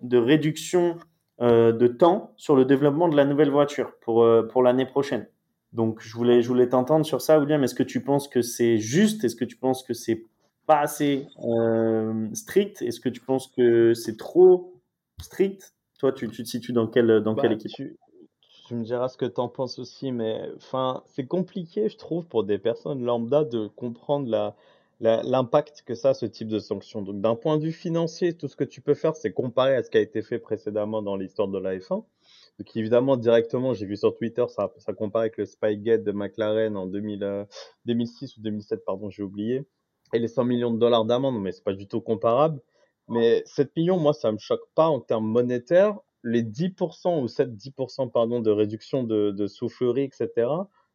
de 0.01 0.17
réduction 0.17 0.97
euh, 1.41 1.71
de 1.71 1.87
temps 1.87 2.33
sur 2.37 2.55
le 2.55 2.65
développement 2.65 3.07
de 3.07 3.15
la 3.15 3.25
nouvelle 3.25 3.49
voiture 3.49 3.93
pour, 4.01 4.23
euh, 4.23 4.43
pour 4.43 4.61
l'année 4.61 4.85
prochaine. 4.85 5.27
Donc, 5.73 6.01
je 6.01 6.13
voulais, 6.15 6.41
je 6.41 6.47
voulais 6.47 6.69
t'entendre 6.69 7.05
sur 7.05 7.21
ça, 7.21 7.39
William. 7.39 7.63
Est-ce 7.63 7.75
que 7.75 7.83
tu 7.83 8.03
penses 8.03 8.27
que 8.27 8.41
c'est 8.41 8.77
juste? 8.77 9.23
Est-ce 9.23 9.35
que 9.35 9.45
tu 9.45 9.55
penses 9.55 9.83
que 9.83 9.93
c'est 9.93 10.25
pas 10.67 10.79
assez 10.79 11.27
strict? 12.33 12.81
Est-ce 12.81 12.99
que 12.99 13.09
tu 13.09 13.21
penses 13.21 13.47
que 13.47 13.93
c'est 13.93 14.17
trop 14.17 14.73
strict? 15.21 15.73
Toi, 15.97 16.11
tu, 16.11 16.27
tu, 16.29 16.43
te 16.43 16.47
situes 16.47 16.73
dans 16.73 16.87
quelle, 16.87 17.21
dans 17.21 17.35
quelle 17.35 17.51
bah, 17.51 17.55
équipe? 17.55 17.71
tu 17.71 17.97
me 18.75 18.83
diras 18.83 19.09
ce 19.09 19.17
que 19.17 19.25
tu 19.25 19.39
en 19.39 19.49
penses 19.49 19.79
aussi, 19.79 20.11
mais 20.11 20.49
enfin, 20.55 21.03
c'est 21.07 21.25
compliqué, 21.25 21.89
je 21.89 21.97
trouve, 21.97 22.25
pour 22.25 22.43
des 22.43 22.57
personnes 22.57 23.03
lambda 23.03 23.43
de 23.43 23.67
comprendre 23.67 24.53
l'impact 24.99 25.83
que 25.85 25.95
ça 25.95 26.09
a 26.09 26.13
ce 26.13 26.25
type 26.25 26.47
de 26.47 26.59
sanction. 26.59 27.01
Donc, 27.01 27.21
d'un 27.21 27.35
point 27.35 27.57
de 27.57 27.63
vue 27.63 27.71
financier, 27.71 28.33
tout 28.33 28.47
ce 28.47 28.55
que 28.55 28.63
tu 28.63 28.81
peux 28.81 28.93
faire, 28.93 29.15
c'est 29.15 29.31
comparer 29.33 29.75
à 29.75 29.83
ce 29.83 29.89
qui 29.89 29.97
a 29.97 30.01
été 30.01 30.21
fait 30.21 30.39
précédemment 30.39 31.01
dans 31.01 31.15
l'histoire 31.15 31.47
de 31.47 31.57
la 31.57 31.77
F1. 31.77 32.03
Donc, 32.59 32.75
évidemment, 32.75 33.17
directement, 33.17 33.73
j'ai 33.73 33.85
vu 33.85 33.97
sur 33.97 34.15
Twitter, 34.15 34.45
ça, 34.49 34.69
compare 34.93 35.21
avec 35.21 35.37
le 35.37 35.45
Spygate 35.45 36.03
de 36.03 36.11
McLaren 36.11 36.77
en 36.77 36.85
2000, 36.85 37.47
2006 37.85 38.23
euh, 38.23 38.35
ou 38.37 38.43
2007, 38.43 38.85
pardon, 38.85 39.09
j'ai 39.09 39.23
oublié. 39.23 39.65
Et 40.13 40.19
les 40.19 40.27
100 40.27 40.43
millions 40.45 40.71
de 40.71 40.77
dollars 40.77 41.05
d'amende, 41.05 41.41
mais 41.41 41.51
c'est 41.51 41.63
pas 41.63 41.73
du 41.73 41.87
tout 41.87 42.01
comparable. 42.01 42.61
Mais 43.07 43.43
7 43.45 43.75
millions, 43.75 43.97
moi, 43.97 44.13
ça 44.13 44.31
me 44.31 44.37
choque 44.37 44.67
pas 44.75 44.87
en 44.87 44.99
termes 44.99 45.25
monétaires 45.25 45.97
les 46.23 46.43
10% 46.43 47.21
ou 47.21 47.27
7-10% 47.27 48.11
pardon, 48.11 48.39
de 48.41 48.51
réduction 48.51 49.03
de, 49.03 49.47
soufflerie, 49.47 50.03
etc., 50.03 50.47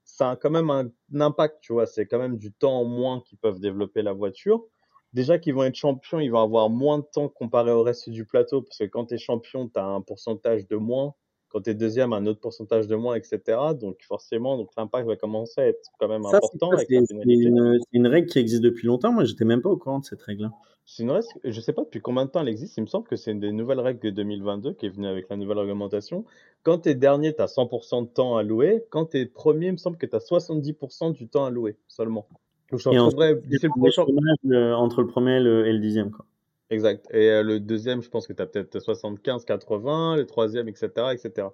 ça 0.05 0.31
a 0.31 0.37
quand 0.37 0.51
même 0.51 0.71
un, 0.71 0.89
impact, 1.19 1.61
tu 1.62 1.73
vois. 1.73 1.87
C'est 1.87 2.07
quand 2.07 2.19
même 2.19 2.39
du 2.39 2.53
temps 2.53 2.81
en 2.81 2.85
moins 2.85 3.21
qu'ils 3.23 3.39
peuvent 3.39 3.59
développer 3.59 4.03
la 4.03 4.12
voiture. 4.12 4.65
Déjà 5.12 5.39
qu'ils 5.39 5.55
vont 5.55 5.65
être 5.65 5.75
champions, 5.75 6.21
ils 6.21 6.31
vont 6.31 6.43
avoir 6.43 6.71
moins 6.71 6.99
de 6.99 7.07
temps 7.12 7.29
comparé 7.29 7.73
au 7.73 7.83
reste 7.83 8.11
du 8.11 8.25
plateau, 8.25 8.62
parce 8.62 8.79
que 8.79 8.85
quand 8.85 9.07
tu 9.07 9.15
es 9.15 9.19
champion, 9.19 9.69
tu 9.69 9.81
as 9.81 9.85
un 9.85 10.01
pourcentage 10.01 10.69
de 10.69 10.77
moins. 10.77 11.15
Quand 11.57 11.62
tu 11.62 11.71
es 11.71 11.75
deuxième, 11.75 12.12
un 12.12 12.27
autre 12.27 12.40
pourcentage 12.40 12.87
de 12.87 12.97
moins, 12.97 13.14
etc. 13.14 13.40
Donc 13.81 13.97
forcément, 14.03 14.59
donc 14.59 14.69
l'impact 14.77 15.09
va 15.09 15.16
commencer 15.16 15.62
à 15.62 15.69
être 15.69 15.88
quand 15.99 16.07
même 16.07 16.27
important. 16.27 16.71
C'est 16.77 16.87
une, 16.90 17.81
une, 17.92 18.07
règle 18.07 18.29
qui 18.29 18.38
existe 18.38 18.61
depuis 18.61 18.87
longtemps. 18.87 19.11
Moi, 19.11 19.25
j'étais 19.25 19.47
même 19.47 19.62
pas 19.62 19.71
au 19.71 19.79
courant 19.79 20.01
de 20.01 20.05
cette 20.05 20.21
règle-là. 20.21 20.53
C'est 20.85 21.05
une 21.05 21.12
règle, 21.12 21.25
je 21.45 21.59
sais 21.59 21.73
pas 21.73 21.83
depuis 21.83 22.03
combien 22.03 22.27
de 22.27 22.31
temps 22.31 22.42
elle 22.42 22.51
existe. 22.51 22.77
Il 22.77 22.83
me 22.83 22.87
semble 22.87 23.09
que 23.09 23.16
c'est 23.16 23.31
une 23.31 23.40
des 23.40 23.53
nouvelles 23.53 23.81
règles 23.81 24.01
de 24.01 24.11
2022 24.11 24.75
qui 24.75 24.85
est 24.85 24.90
venue 24.90 25.07
avec 25.07 25.31
la 25.31 25.38
nouvelle 25.38 25.61
réglementation. 25.61 26.27
Quand 26.62 26.81
tu 26.81 26.90
es 26.90 26.95
dernier, 26.95 27.35
tu 27.35 27.40
as 27.40 27.47
100% 27.47 28.03
de 28.03 28.09
temps 28.09 28.37
à 28.37 28.42
louer. 28.42 28.85
Quand 28.90 29.07
tu 29.07 29.16
es 29.16 29.25
premier, 29.25 29.69
il 29.69 29.73
me 29.73 29.79
semble 29.79 29.97
que 29.97 30.05
tu 30.05 30.14
as 30.14 30.19
70% 30.19 31.14
du 31.14 31.27
temps 31.27 31.47
à 31.47 31.51
louer 31.51 31.79
seulement. 31.88 32.29
Donc, 32.71 32.81
je 32.81 32.90
le 32.90 33.79
prochain... 33.79 34.05
Euh, 34.51 34.75
entre 34.75 35.01
le 35.01 35.07
premier 35.07 35.37
et 35.37 35.40
le, 35.40 35.66
et 35.66 35.73
le 35.73 35.79
dixième. 35.79 36.11
Quoi. 36.11 36.27
Exact. 36.70 37.07
Et 37.12 37.31
euh, 37.31 37.42
le 37.42 37.61
deuxième, 37.61 38.02
je 38.02 38.09
pense 38.11 38.26
que 38.26 38.33
tu 38.33 38.42
as 38.42 38.46
peut-être 38.46 38.81
75, 38.81 39.44
80, 39.44 40.16
le 40.16 40.26
troisième, 40.26 40.68
etc. 40.68 40.88
etc. 41.12 41.48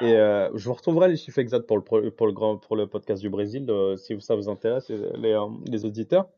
Et 0.00 0.14
euh, 0.14 0.50
je 0.54 0.64
vous 0.68 0.74
retrouverai 0.74 1.08
les 1.08 1.16
chiffres 1.16 1.38
exacts 1.38 1.66
pour 1.66 1.78
le, 1.78 2.10
pour 2.10 2.26
le, 2.26 2.32
grand, 2.32 2.56
pour 2.58 2.76
le 2.76 2.86
podcast 2.86 3.20
du 3.20 3.30
Brésil, 3.30 3.70
si 3.96 4.20
ça 4.20 4.34
vous 4.34 4.48
intéresse, 4.48 4.90
les, 4.90 5.38
les 5.66 5.84
auditeurs. 5.84 6.28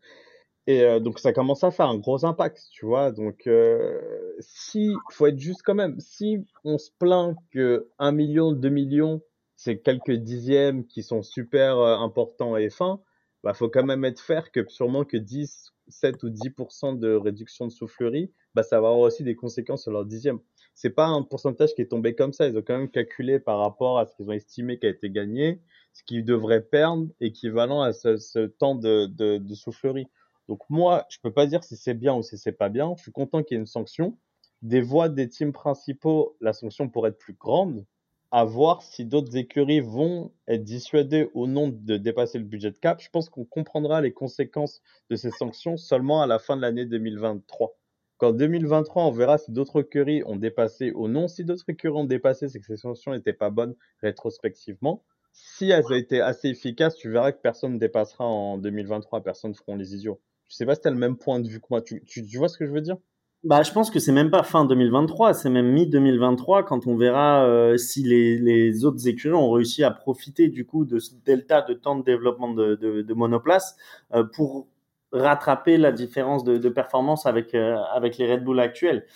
Et 0.69 0.83
euh, 0.83 1.01
donc 1.01 1.19
ça 1.19 1.33
commence 1.33 1.65
à 1.65 1.71
faire 1.71 1.87
un 1.87 1.97
gros 1.97 2.27
impact, 2.27 2.63
tu 2.73 2.85
vois. 2.85 3.11
Donc 3.11 3.47
euh, 3.47 3.99
si 4.39 4.93
faut 5.11 5.27
être 5.27 5.39
juste 5.39 5.63
quand 5.65 5.75
même, 5.75 5.99
si 5.99 6.45
on 6.63 6.77
se 6.77 6.91
plaint 6.99 7.35
que 7.51 7.89
1 7.99 8.13
million, 8.13 8.53
2 8.53 8.69
millions, 8.69 9.23
c'est 9.57 9.79
quelques 9.79 10.13
dixièmes 10.13 10.87
qui 10.87 11.03
sont 11.03 11.23
super 11.23 11.79
euh, 11.79 11.97
importants 11.97 12.59
et 12.59 12.69
fins, 12.69 13.01
bah 13.49 13.55
faut 13.55 13.71
quand 13.71 13.83
même 13.83 14.05
être 14.05 14.21
faire 14.21 14.53
que 14.53 14.61
sûrement 14.69 15.07
que 15.07 15.17
10, 15.17 15.73
7 15.89 16.23
ou 16.23 16.29
10% 16.29 16.99
de 16.99 17.15
réduction 17.15 17.67
de 17.67 17.73
soufflerie, 17.73 18.31
bah 18.55 18.63
ça 18.63 18.79
va 18.79 18.89
avoir 18.89 19.01
aussi 19.01 19.23
des 19.23 19.37
conséquences 19.37 19.85
sur 19.85 19.91
leur 19.91 20.05
dixième. 20.05 20.39
c'est 20.75 20.91
pas 20.91 21.07
un 21.07 21.23
pourcentage 21.23 21.75
qui 21.75 21.81
est 21.81 21.87
tombé 21.87 22.15
comme 22.15 22.35
ça. 22.35 22.47
Ils 22.47 22.59
ont 22.59 22.63
quand 22.63 22.77
même 22.77 22.91
calculé 22.91 23.41
par 23.41 23.59
rapport 23.59 23.99
à 23.99 24.05
ce 24.05 24.15
qu'ils 24.15 24.29
ont 24.29 24.35
estimé 24.35 24.79
qui 24.79 24.85
a 24.85 24.91
été 24.91 25.09
gagné, 25.09 25.63
ce 25.95 26.03
qu'ils 26.03 26.27
devraient 26.27 26.61
perdre, 26.61 27.07
équivalent 27.23 27.81
à 27.81 27.95
ce, 27.95 28.45
temps 28.49 28.75
de, 28.75 29.07
de, 29.07 29.55
soufflerie. 29.55 30.09
Donc 30.51 30.61
moi, 30.69 31.07
je 31.09 31.17
peux 31.23 31.33
pas 31.33 31.47
dire 31.47 31.65
si 31.65 31.75
c'est 31.79 31.95
bien 31.95 32.15
ou 32.17 32.23
si 32.23 32.37
c'est 32.37 32.53
pas 32.53 32.69
bien. 32.69 32.93
Je 32.99 33.03
suis 33.05 33.13
content 33.13 33.43
qu'il 33.43 33.55
y 33.55 33.57
ait 33.57 33.63
une 33.63 33.67
sanction. 33.67 34.19
Des 34.61 34.83
voix 34.83 35.09
des 35.09 35.27
teams 35.27 35.55
principaux, 35.55 36.37
la 36.43 36.53
sanction 36.53 36.91
pourrait 36.91 37.13
être 37.13 37.19
plus 37.19 37.33
grande. 37.33 37.87
À 38.31 38.45
voir 38.45 38.83
si 38.83 39.05
d'autres 39.05 39.37
écuries 39.37 39.81
vont 39.81 40.33
être 40.47 40.65
dissuadées 40.65 41.29
ou 41.35 41.47
non 41.47 41.69
de 41.69 41.97
dépasser 41.99 42.39
le 42.39 42.45
budget 42.45 42.71
de 42.71 42.79
cap. 42.79 43.01
Je 43.03 43.09
pense 43.11 43.29
qu'on 43.31 43.45
comprendra 43.45 44.01
les 44.01 44.13
conséquences 44.13 44.81
de 45.11 45.17
ces 45.17 45.31
sanctions 45.31 45.77
seulement 45.77 46.23
à 46.23 46.27
la 46.27 46.39
fin 46.39 46.57
de 46.57 46.63
l'année 46.63 46.85
2023. 46.87 47.79
Qu'en 48.19 48.33
2023, 48.33 49.05
on 49.05 49.11
verra 49.11 49.37
si 49.39 49.53
d'autres 49.53 49.81
écuries 49.83 50.23
ont 50.27 50.37
dépassé 50.37 50.91
ou 50.93 51.07
non. 51.09 51.29
Si 51.29 51.45
d'autres 51.45 51.65
écuries 51.69 51.97
ont 51.99 52.05
dépassé, 52.05 52.49
c'est 52.49 52.61
que 52.61 52.67
ces 52.67 52.77
sanctions 52.79 53.13
n'étaient 53.13 53.33
pas 53.35 53.51
bonnes 53.51 53.75
rétrospectivement. 54.03 55.05
Si 55.33 55.71
elles 55.71 55.85
ont 55.91 55.95
été 55.97 56.21
assez 56.23 56.49
efficaces, 56.49 56.97
tu 56.97 57.11
verras 57.11 57.33
que 57.33 57.41
personne 57.43 57.75
ne 57.75 57.79
dépassera 57.79 58.25
en 58.25 58.57
2023, 58.59 59.23
personne 59.23 59.51
ne 59.53 59.57
feront 59.57 59.77
les 59.77 59.95
idiots. 59.95 60.21
Je 60.49 60.57
sais 60.57 60.67
pas 60.67 60.75
si 60.75 60.81
tu 60.83 60.89
as 60.89 60.91
le 60.91 60.97
même 60.99 61.17
point 61.19 61.41
de 61.41 61.49
vue 61.49 61.61
que 61.61 61.67
moi. 61.71 61.83
Tu, 61.83 62.03
tu, 62.05 62.25
tu 62.27 62.37
vois 62.39 62.49
ce 62.49 62.57
que 62.59 62.67
je 62.67 62.73
veux 62.73 62.81
dire? 62.83 62.97
Bah, 63.45 63.63
je 63.63 63.71
pense 63.71 63.91
que 63.91 64.01
c'est 64.01 64.13
même 64.13 64.31
pas 64.31 64.43
fin 64.43 64.65
2023, 64.65 65.33
c'est 65.33 65.49
même 65.49 65.71
mi-2023 65.71 66.65
quand 66.65 66.89
on 66.89 66.97
verra 66.97 67.45
euh, 67.45 67.77
si 67.77 68.03
les, 68.03 68.37
les, 68.37 68.85
autres 68.85 69.07
écuries 69.07 69.35
ont 69.35 69.53
réussi 69.53 69.85
à 69.85 69.93
profiter 69.93 70.49
du 70.49 70.67
coup 70.67 70.85
de 70.85 70.99
ce 70.99 71.13
delta 71.25 71.63
de 71.63 71.73
temps 71.75 71.95
de 71.95 72.03
développement 72.03 72.53
de, 72.53 72.75
de, 72.75 73.03
de 73.03 73.15
monoplace 73.15 73.77
euh, 74.13 74.25
pour 74.25 74.67
rattraper 75.13 75.77
la 75.77 75.93
différence 75.93 76.43
de, 76.43 76.59
de 76.59 76.69
performance 76.69 77.27
avec, 77.27 77.55
euh, 77.55 77.77
avec 77.95 78.19
les 78.19 78.31
Red 78.31 78.43
Bull 78.43 78.59
actuels. 78.59 79.07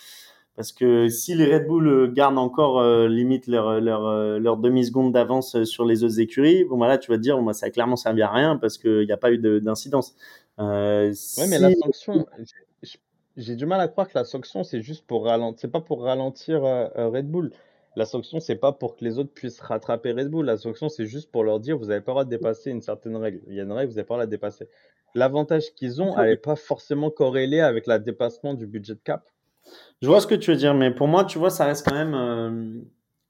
Parce 0.55 0.71
que 0.71 1.09
si 1.09 1.35
les 1.35 1.53
Red 1.53 1.67
Bull 1.67 2.13
gardent 2.13 2.37
encore 2.37 2.83
limite 3.07 3.47
leur, 3.47 3.81
leur, 3.81 4.39
leur 4.39 4.57
demi-seconde 4.57 5.11
d'avance 5.11 5.63
sur 5.63 5.83
les 5.83 6.03
autres 6.03 6.19
écuries, 6.19 6.63
bon, 6.63 6.77
voilà, 6.77 6.99
tu 6.99 7.09
vas 7.09 7.17
te 7.17 7.23
dire, 7.23 7.37
bon, 7.37 7.43
bah, 7.43 7.53
ça 7.53 7.65
a 7.65 7.69
clairement 7.71 7.95
servi 7.95 8.21
à 8.21 8.29
rien 8.29 8.57
parce 8.57 8.77
qu'il 8.77 9.03
n'y 9.03 9.11
a 9.11 9.17
pas 9.17 9.31
eu 9.31 9.39
d'incidence. 9.39 10.13
Oui, 10.59 11.45
mais 11.49 11.57
la 11.57 11.73
sanction, 11.73 12.27
j'ai 13.37 13.55
du 13.55 13.65
mal 13.65 13.81
à 13.81 13.87
croire 13.87 14.07
que 14.07 14.17
la 14.17 14.25
sanction, 14.25 14.63
c'est 14.63 14.81
juste 14.81 15.05
pour 15.05 15.25
ralentir, 15.25 15.59
c'est 15.59 15.71
pas 15.71 15.81
pour 15.81 16.03
ralentir 16.03 16.61
Red 16.61 17.29
Bull. 17.29 17.51
La 17.95 18.05
sanction, 18.05 18.39
c'est 18.39 18.55
pas 18.55 18.71
pour 18.71 18.95
que 18.95 19.05
les 19.05 19.19
autres 19.19 19.31
puissent 19.33 19.61
rattraper 19.61 20.13
Red 20.13 20.29
Bull. 20.29 20.45
La 20.45 20.57
sanction, 20.57 20.89
c'est 20.89 21.05
juste 21.05 21.31
pour 21.31 21.43
leur 21.43 21.59
dire, 21.59 21.77
vous 21.77 21.85
n'avez 21.85 22.01
pas 22.01 22.11
le 22.11 22.13
droit 22.13 22.25
de 22.25 22.29
dépasser 22.29 22.71
une 22.71 22.81
certaine 22.81 23.15
règle. 23.15 23.41
Il 23.47 23.53
y 23.53 23.59
a 23.59 23.63
une 23.63 23.71
règle, 23.71 23.91
vous 23.91 23.97
n'avez 23.97 24.07
pas 24.07 24.15
le 24.15 24.19
droit 24.19 24.25
de 24.25 24.31
dépasser 24.31 24.67
l'avantage 25.15 25.73
qu'ils 25.75 26.01
ont 26.01 26.17
n'est 26.21 26.37
pas 26.37 26.55
forcément 26.55 27.09
corrélé 27.09 27.59
avec 27.59 27.87
le 27.87 27.97
dépassement 27.99 28.53
du 28.53 28.67
budget 28.67 28.95
de 28.95 28.99
cap. 29.03 29.27
Je 30.01 30.07
vois 30.07 30.19
ce 30.19 30.27
que 30.27 30.35
tu 30.35 30.51
veux 30.51 30.57
dire, 30.57 30.73
mais 30.73 30.91
pour 30.91 31.07
moi, 31.07 31.23
tu 31.23 31.37
vois, 31.37 31.49
ça 31.49 31.65
reste 31.65 31.87
quand 31.87 31.95
même. 31.95 32.13
Euh, 32.13 32.81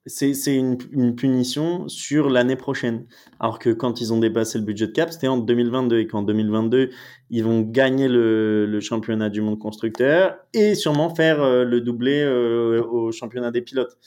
c'est 0.05 0.55
une, 0.55 0.77
punition 1.15 1.87
sur 1.87 2.29
l'année 2.29 2.57
prochaine. 2.57 3.05
Alors 3.39 3.57
que 3.57 3.69
quand 3.69 4.01
ils 4.01 4.11
ont 4.11 4.19
dépassé 4.19 4.57
le 4.57 4.65
budget 4.65 4.87
de 4.87 4.91
cap, 4.91 5.11
c'était 5.11 5.27
en 5.27 5.37
2022. 5.37 5.99
Et 5.99 6.07
qu'en 6.07 6.23
2022, 6.23 6.89
ils 7.29 7.43
vont 7.43 7.61
gagner 7.61 8.09
le, 8.09 8.65
le, 8.65 8.79
championnat 8.81 9.29
du 9.29 9.41
monde 9.41 9.59
constructeur 9.59 10.37
et 10.53 10.75
sûrement 10.75 11.13
faire 11.15 11.41
euh, 11.41 11.63
le 11.63 11.79
doublé 11.79 12.21
euh, 12.21 12.83
au 12.83 13.11
championnat 13.13 13.51
des 13.51 13.61
pilotes. 13.61 13.97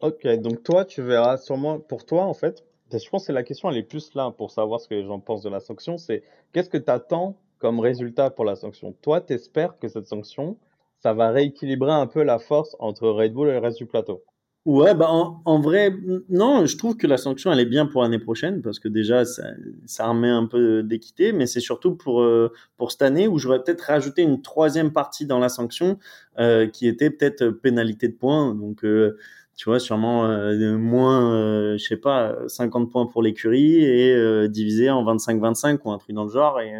Ok, 0.00 0.26
donc 0.40 0.62
toi, 0.62 0.84
tu 0.84 1.02
verras 1.02 1.36
sûrement, 1.36 1.80
pour 1.80 2.06
toi, 2.06 2.24
en 2.24 2.34
fait, 2.34 2.64
je 2.92 3.08
pense 3.10 3.26
que 3.26 3.32
la 3.32 3.42
question, 3.42 3.68
elle 3.70 3.76
est 3.76 3.82
plus 3.82 4.14
là 4.14 4.30
pour 4.30 4.50
savoir 4.50 4.80
ce 4.80 4.88
que 4.88 4.94
les 4.94 5.04
gens 5.04 5.18
pensent 5.18 5.42
de 5.42 5.50
la 5.50 5.60
sanction. 5.60 5.98
C'est 5.98 6.22
qu'est-ce 6.52 6.70
que 6.70 6.78
tu 6.78 6.90
attends 6.90 7.36
comme 7.58 7.80
résultat 7.80 8.30
pour 8.30 8.44
la 8.44 8.54
sanction? 8.54 8.94
Toi, 9.02 9.20
tu 9.20 9.34
espères 9.34 9.78
que 9.78 9.88
cette 9.88 10.06
sanction, 10.06 10.56
ça 11.00 11.14
va 11.14 11.30
rééquilibrer 11.30 11.92
un 11.92 12.06
peu 12.06 12.22
la 12.22 12.38
force 12.38 12.76
entre 12.78 13.08
Red 13.08 13.32
Bull 13.32 13.48
et 13.48 13.52
le 13.52 13.58
reste 13.58 13.78
du 13.78 13.86
plateau 13.86 14.22
Ouais, 14.66 14.94
bah 14.94 15.08
en, 15.10 15.60
vrai, 15.60 15.90
non, 16.28 16.66
je 16.66 16.76
trouve 16.76 16.96
que 16.96 17.06
la 17.06 17.16
sanction, 17.16 17.50
elle 17.50 17.60
est 17.60 17.66
bien 17.66 17.86
pour 17.86 18.02
l'année 18.02 18.18
prochaine 18.18 18.60
parce 18.60 18.78
que 18.78 18.88
déjà, 18.88 19.24
ça, 19.24 19.44
ça 19.86 20.06
remet 20.06 20.28
un 20.28 20.44
peu 20.44 20.82
d'équité, 20.82 21.32
mais 21.32 21.46
c'est 21.46 21.60
surtout 21.60 21.96
pour, 21.96 22.20
euh, 22.20 22.52
pour 22.76 22.92
cette 22.92 23.00
année 23.00 23.26
où 23.26 23.38
j'aurais 23.38 23.62
peut-être 23.62 23.80
rajouté 23.80 24.20
une 24.20 24.42
troisième 24.42 24.92
partie 24.92 25.24
dans 25.24 25.38
la 25.38 25.48
sanction 25.48 25.98
euh, 26.38 26.66
qui 26.66 26.86
était 26.86 27.08
peut-être 27.08 27.48
pénalité 27.48 28.08
de 28.08 28.12
points. 28.12 28.54
Donc, 28.54 28.84
euh, 28.84 29.16
tu 29.60 29.68
vois, 29.68 29.78
sûrement 29.78 30.24
euh, 30.24 30.78
moins, 30.78 31.34
euh, 31.34 31.76
je 31.76 31.84
sais 31.84 31.98
pas, 31.98 32.34
50 32.48 32.90
points 32.90 33.04
pour 33.04 33.22
l'écurie 33.22 33.84
et 33.84 34.10
euh, 34.10 34.48
divisé 34.48 34.88
en 34.88 35.04
25-25 35.04 35.80
ou 35.84 35.90
un 35.90 35.98
truc 35.98 36.16
dans 36.16 36.24
le 36.24 36.30
genre. 36.30 36.60
Et 36.60 36.72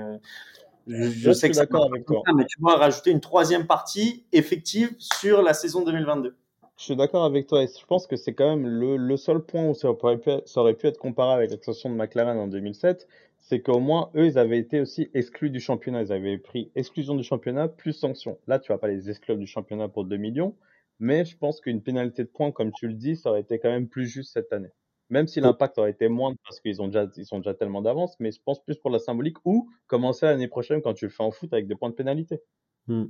je, 0.87 1.31
sais 1.31 1.51
que 1.51 1.57
d'accord 1.57 1.91
avec 1.91 2.07
toi. 2.07 2.23
mais 2.35 2.47
tu 2.47 2.59
vois, 2.59 2.77
rajouter 2.77 3.11
une 3.11 3.21
troisième 3.21 3.67
partie 3.67 4.25
effective 4.33 4.95
sur 4.99 5.43
la 5.43 5.53
saison 5.53 5.85
2022. 5.85 6.35
Je 6.81 6.87
suis 6.87 6.97
d'accord 6.97 7.25
avec 7.25 7.47
toi 7.47 7.63
et 7.63 7.67
je 7.67 7.85
pense 7.85 8.07
que 8.07 8.17
c'est 8.17 8.33
quand 8.33 8.57
même 8.57 8.67
le, 8.67 8.97
le, 8.97 9.17
seul 9.19 9.45
point 9.45 9.69
où 9.69 9.75
ça 9.75 9.91
aurait, 9.91 10.17
pu, 10.17 10.31
ça 10.47 10.63
aurait 10.63 10.73
pu 10.73 10.87
être 10.87 10.97
comparé 10.97 11.35
avec 11.35 11.51
l'extension 11.51 11.91
de 11.91 11.95
McLaren 11.95 12.39
en 12.39 12.47
2007, 12.47 13.07
c'est 13.39 13.61
qu'au 13.61 13.81
moins 13.81 14.11
eux 14.17 14.25
ils 14.25 14.39
avaient 14.39 14.59
été 14.59 14.81
aussi 14.81 15.11
exclus 15.13 15.51
du 15.51 15.61
championnat, 15.61 16.01
ils 16.01 16.11
avaient 16.11 16.39
pris 16.39 16.71
exclusion 16.77 17.17
du 17.17 17.23
championnat 17.23 17.69
plus 17.69 17.93
sanction. 17.93 18.39
Là 18.47 18.59
tu 18.59 18.73
vas 18.73 18.79
pas 18.79 18.89
les 18.89 19.11
exclure 19.11 19.37
du 19.37 19.47
championnat 19.47 19.89
pour 19.89 20.07
2 20.07 20.17
millions, 20.17 20.57
mais 21.01 21.27
je 21.27 21.37
pense 21.37 21.61
qu'une 21.61 21.83
pénalité 21.83 22.25
de 22.25 22.31
points, 22.31 22.51
comme 22.51 22.73
tu 22.73 22.89
le 22.89 22.95
dis, 22.95 23.15
ça 23.15 23.29
aurait 23.29 23.43
été 23.43 23.59
quand 23.59 23.69
même 23.69 23.87
plus 23.87 24.07
juste 24.07 24.33
cette 24.33 24.51
année. 24.51 24.71
Même 25.11 25.27
si 25.27 25.43
l'impact 25.43 25.77
aurait 25.77 25.91
été 25.91 26.09
moindre 26.09 26.39
parce 26.45 26.61
qu'ils 26.61 26.81
ont 26.81 26.87
déjà, 26.87 27.07
ils 27.15 27.27
sont 27.27 27.41
déjà 27.41 27.53
tellement 27.53 27.83
d'avance, 27.83 28.17
mais 28.21 28.33
je 28.33 28.41
pense 28.43 28.65
plus 28.65 28.79
pour 28.79 28.91
la 28.91 29.01
symbolique 29.01 29.37
ou 29.45 29.69
commencer 29.87 30.25
l'année 30.25 30.49
prochaine 30.49 30.81
quand 30.81 30.95
tu 30.95 31.05
le 31.05 31.11
fais 31.11 31.25
en 31.25 31.31
foot 31.31 31.53
avec 31.53 31.67
des 31.67 31.75
points 31.75 31.91
de 31.91 31.95
pénalité. 31.95 32.41
Hmm. 32.87 33.09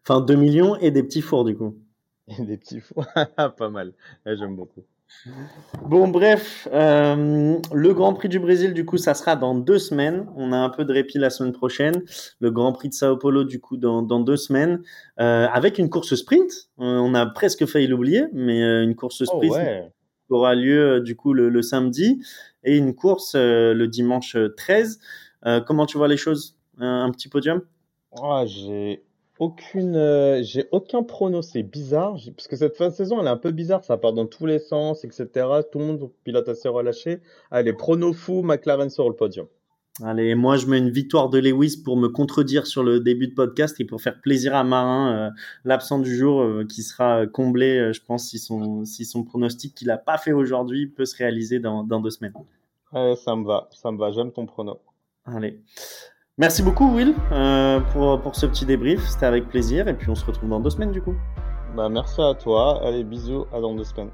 Enfin, 0.00 0.22
2 0.22 0.36
millions 0.36 0.76
et 0.76 0.90
des 0.90 1.02
petits 1.02 1.20
fours 1.20 1.44
du 1.44 1.54
coup. 1.54 1.76
Et 2.28 2.42
des 2.44 2.56
petits 2.56 2.80
fours, 2.80 3.06
pas 3.56 3.68
mal. 3.68 3.92
J'aime 4.26 4.56
beaucoup. 4.56 4.84
Bon, 5.82 6.08
bref, 6.08 6.68
euh, 6.72 7.56
le 7.72 7.94
Grand 7.94 8.14
Prix 8.14 8.28
du 8.28 8.38
Brésil, 8.38 8.74
du 8.74 8.84
coup, 8.84 8.98
ça 8.98 9.14
sera 9.14 9.36
dans 9.36 9.54
deux 9.54 9.78
semaines. 9.78 10.26
On 10.36 10.52
a 10.52 10.56
un 10.56 10.70
peu 10.70 10.84
de 10.84 10.92
répit 10.92 11.18
la 11.18 11.30
semaine 11.30 11.52
prochaine. 11.52 12.02
Le 12.40 12.50
Grand 12.50 12.72
Prix 12.72 12.88
de 12.88 12.94
Sao 12.94 13.16
Paulo, 13.16 13.44
du 13.44 13.60
coup, 13.60 13.76
dans, 13.76 14.02
dans 14.02 14.20
deux 14.20 14.36
semaines, 14.36 14.82
euh, 15.20 15.46
avec 15.52 15.78
une 15.78 15.88
course 15.88 16.14
sprint. 16.14 16.50
Euh, 16.80 16.98
on 16.98 17.14
a 17.14 17.26
presque 17.26 17.64
failli 17.66 17.86
l'oublier, 17.86 18.24
mais 18.32 18.60
une 18.82 18.94
course 18.94 19.22
oh, 19.22 19.24
sprint 19.24 19.92
aura 20.30 20.54
lieu, 20.54 21.00
du 21.00 21.16
coup, 21.16 21.32
le, 21.32 21.48
le, 21.48 21.62
samedi 21.62 22.20
et 22.64 22.76
une 22.76 22.94
course 22.94 23.36
le 23.36 23.86
dimanche 23.86 24.36
13. 24.56 24.98
comment 25.66 25.86
tu 25.86 25.96
vois 25.96 26.08
les 26.08 26.16
choses? 26.16 26.56
Un, 26.78 27.04
un 27.04 27.10
petit 27.12 27.28
podium? 27.28 27.62
Oh, 28.20 28.42
J'ai 28.46 29.04
aucune, 29.38 29.96
euh, 29.96 30.42
j'ai 30.42 30.66
aucun 30.70 31.02
prono, 31.02 31.42
c'est 31.42 31.62
bizarre, 31.62 32.16
parce 32.36 32.46
que 32.46 32.56
cette 32.56 32.76
fin 32.76 32.88
de 32.88 32.94
saison, 32.94 33.20
elle 33.20 33.26
est 33.26 33.30
un 33.30 33.36
peu 33.36 33.50
bizarre, 33.50 33.84
ça 33.84 33.96
part 33.96 34.12
dans 34.12 34.26
tous 34.26 34.46
les 34.46 34.60
sens, 34.60 35.04
etc. 35.04 35.28
Tout 35.72 35.80
le 35.80 35.84
monde 35.86 36.10
pilote 36.22 36.48
assez 36.48 36.68
relâché. 36.68 37.20
Allez, 37.50 37.72
prono 37.72 38.12
fou, 38.12 38.42
McLaren 38.42 38.90
sur 38.90 39.08
le 39.08 39.16
podium. 39.16 39.46
Allez, 40.02 40.34
moi 40.34 40.56
je 40.56 40.66
mets 40.66 40.78
une 40.78 40.90
victoire 40.90 41.30
de 41.30 41.38
Lewis 41.38 41.80
pour 41.84 41.96
me 41.96 42.08
contredire 42.08 42.66
sur 42.66 42.82
le 42.82 42.98
début 42.98 43.28
de 43.28 43.34
podcast 43.34 43.80
et 43.80 43.84
pour 43.84 44.00
faire 44.00 44.20
plaisir 44.20 44.54
à 44.54 44.64
Marin, 44.64 45.12
euh, 45.12 45.30
l'absent 45.64 46.00
du 46.00 46.16
jour, 46.16 46.40
euh, 46.42 46.64
qui 46.64 46.82
sera 46.82 47.26
comblé, 47.26 47.92
je 47.92 48.00
pense, 48.04 48.28
si 48.28 48.38
son, 48.38 48.84
si 48.84 49.04
son 49.04 49.22
pronostic 49.22 49.74
qu'il 49.74 49.88
n'a 49.88 49.98
pas 49.98 50.18
fait 50.18 50.32
aujourd'hui 50.32 50.88
peut 50.88 51.04
se 51.04 51.16
réaliser 51.16 51.60
dans, 51.60 51.84
dans 51.84 52.00
deux 52.00 52.10
semaines. 52.10 52.34
Ouais, 52.92 53.14
ça 53.16 53.36
me 53.36 53.44
va, 53.44 53.68
ça 53.72 53.92
me 53.92 53.98
va, 53.98 54.10
j'aime 54.10 54.32
ton 54.32 54.46
prono. 54.46 54.80
Allez. 55.26 55.60
Merci 56.36 56.64
beaucoup, 56.64 56.92
Will, 56.92 57.14
euh, 57.30 57.78
pour, 57.92 58.20
pour 58.20 58.34
ce 58.34 58.46
petit 58.46 58.66
débrief. 58.66 59.06
C'était 59.08 59.26
avec 59.26 59.48
plaisir. 59.48 59.86
Et 59.86 59.94
puis, 59.94 60.10
on 60.10 60.16
se 60.16 60.24
retrouve 60.24 60.48
dans 60.48 60.58
deux 60.58 60.70
semaines, 60.70 60.90
du 60.90 61.00
coup. 61.00 61.14
Bah, 61.76 61.88
merci 61.88 62.20
à 62.20 62.34
toi. 62.34 62.84
Allez, 62.84 63.04
bisous. 63.04 63.46
À 63.52 63.60
dans 63.60 63.72
deux 63.72 63.84
semaines. 63.84 64.10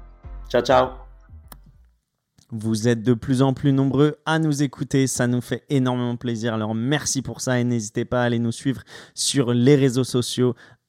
Ciao, 0.47 0.61
ciao. 0.61 0.89
Vous 2.51 2.87
êtes 2.87 3.01
de 3.01 3.13
plus 3.13 3.41
en 3.41 3.53
plus 3.53 3.71
nombreux 3.71 4.17
à 4.25 4.37
nous 4.37 4.61
écouter, 4.61 5.07
ça 5.07 5.25
nous 5.25 5.39
fait 5.39 5.63
énormément 5.69 6.17
plaisir. 6.17 6.53
Alors 6.53 6.75
merci 6.75 7.21
pour 7.21 7.39
ça 7.39 7.61
et 7.61 7.63
n'hésitez 7.63 8.03
pas 8.03 8.23
à 8.23 8.25
aller 8.25 8.39
nous 8.39 8.51
suivre 8.51 8.81
sur 9.15 9.53
les 9.53 9.77
réseaux 9.77 10.03
sociaux, 10.03 10.53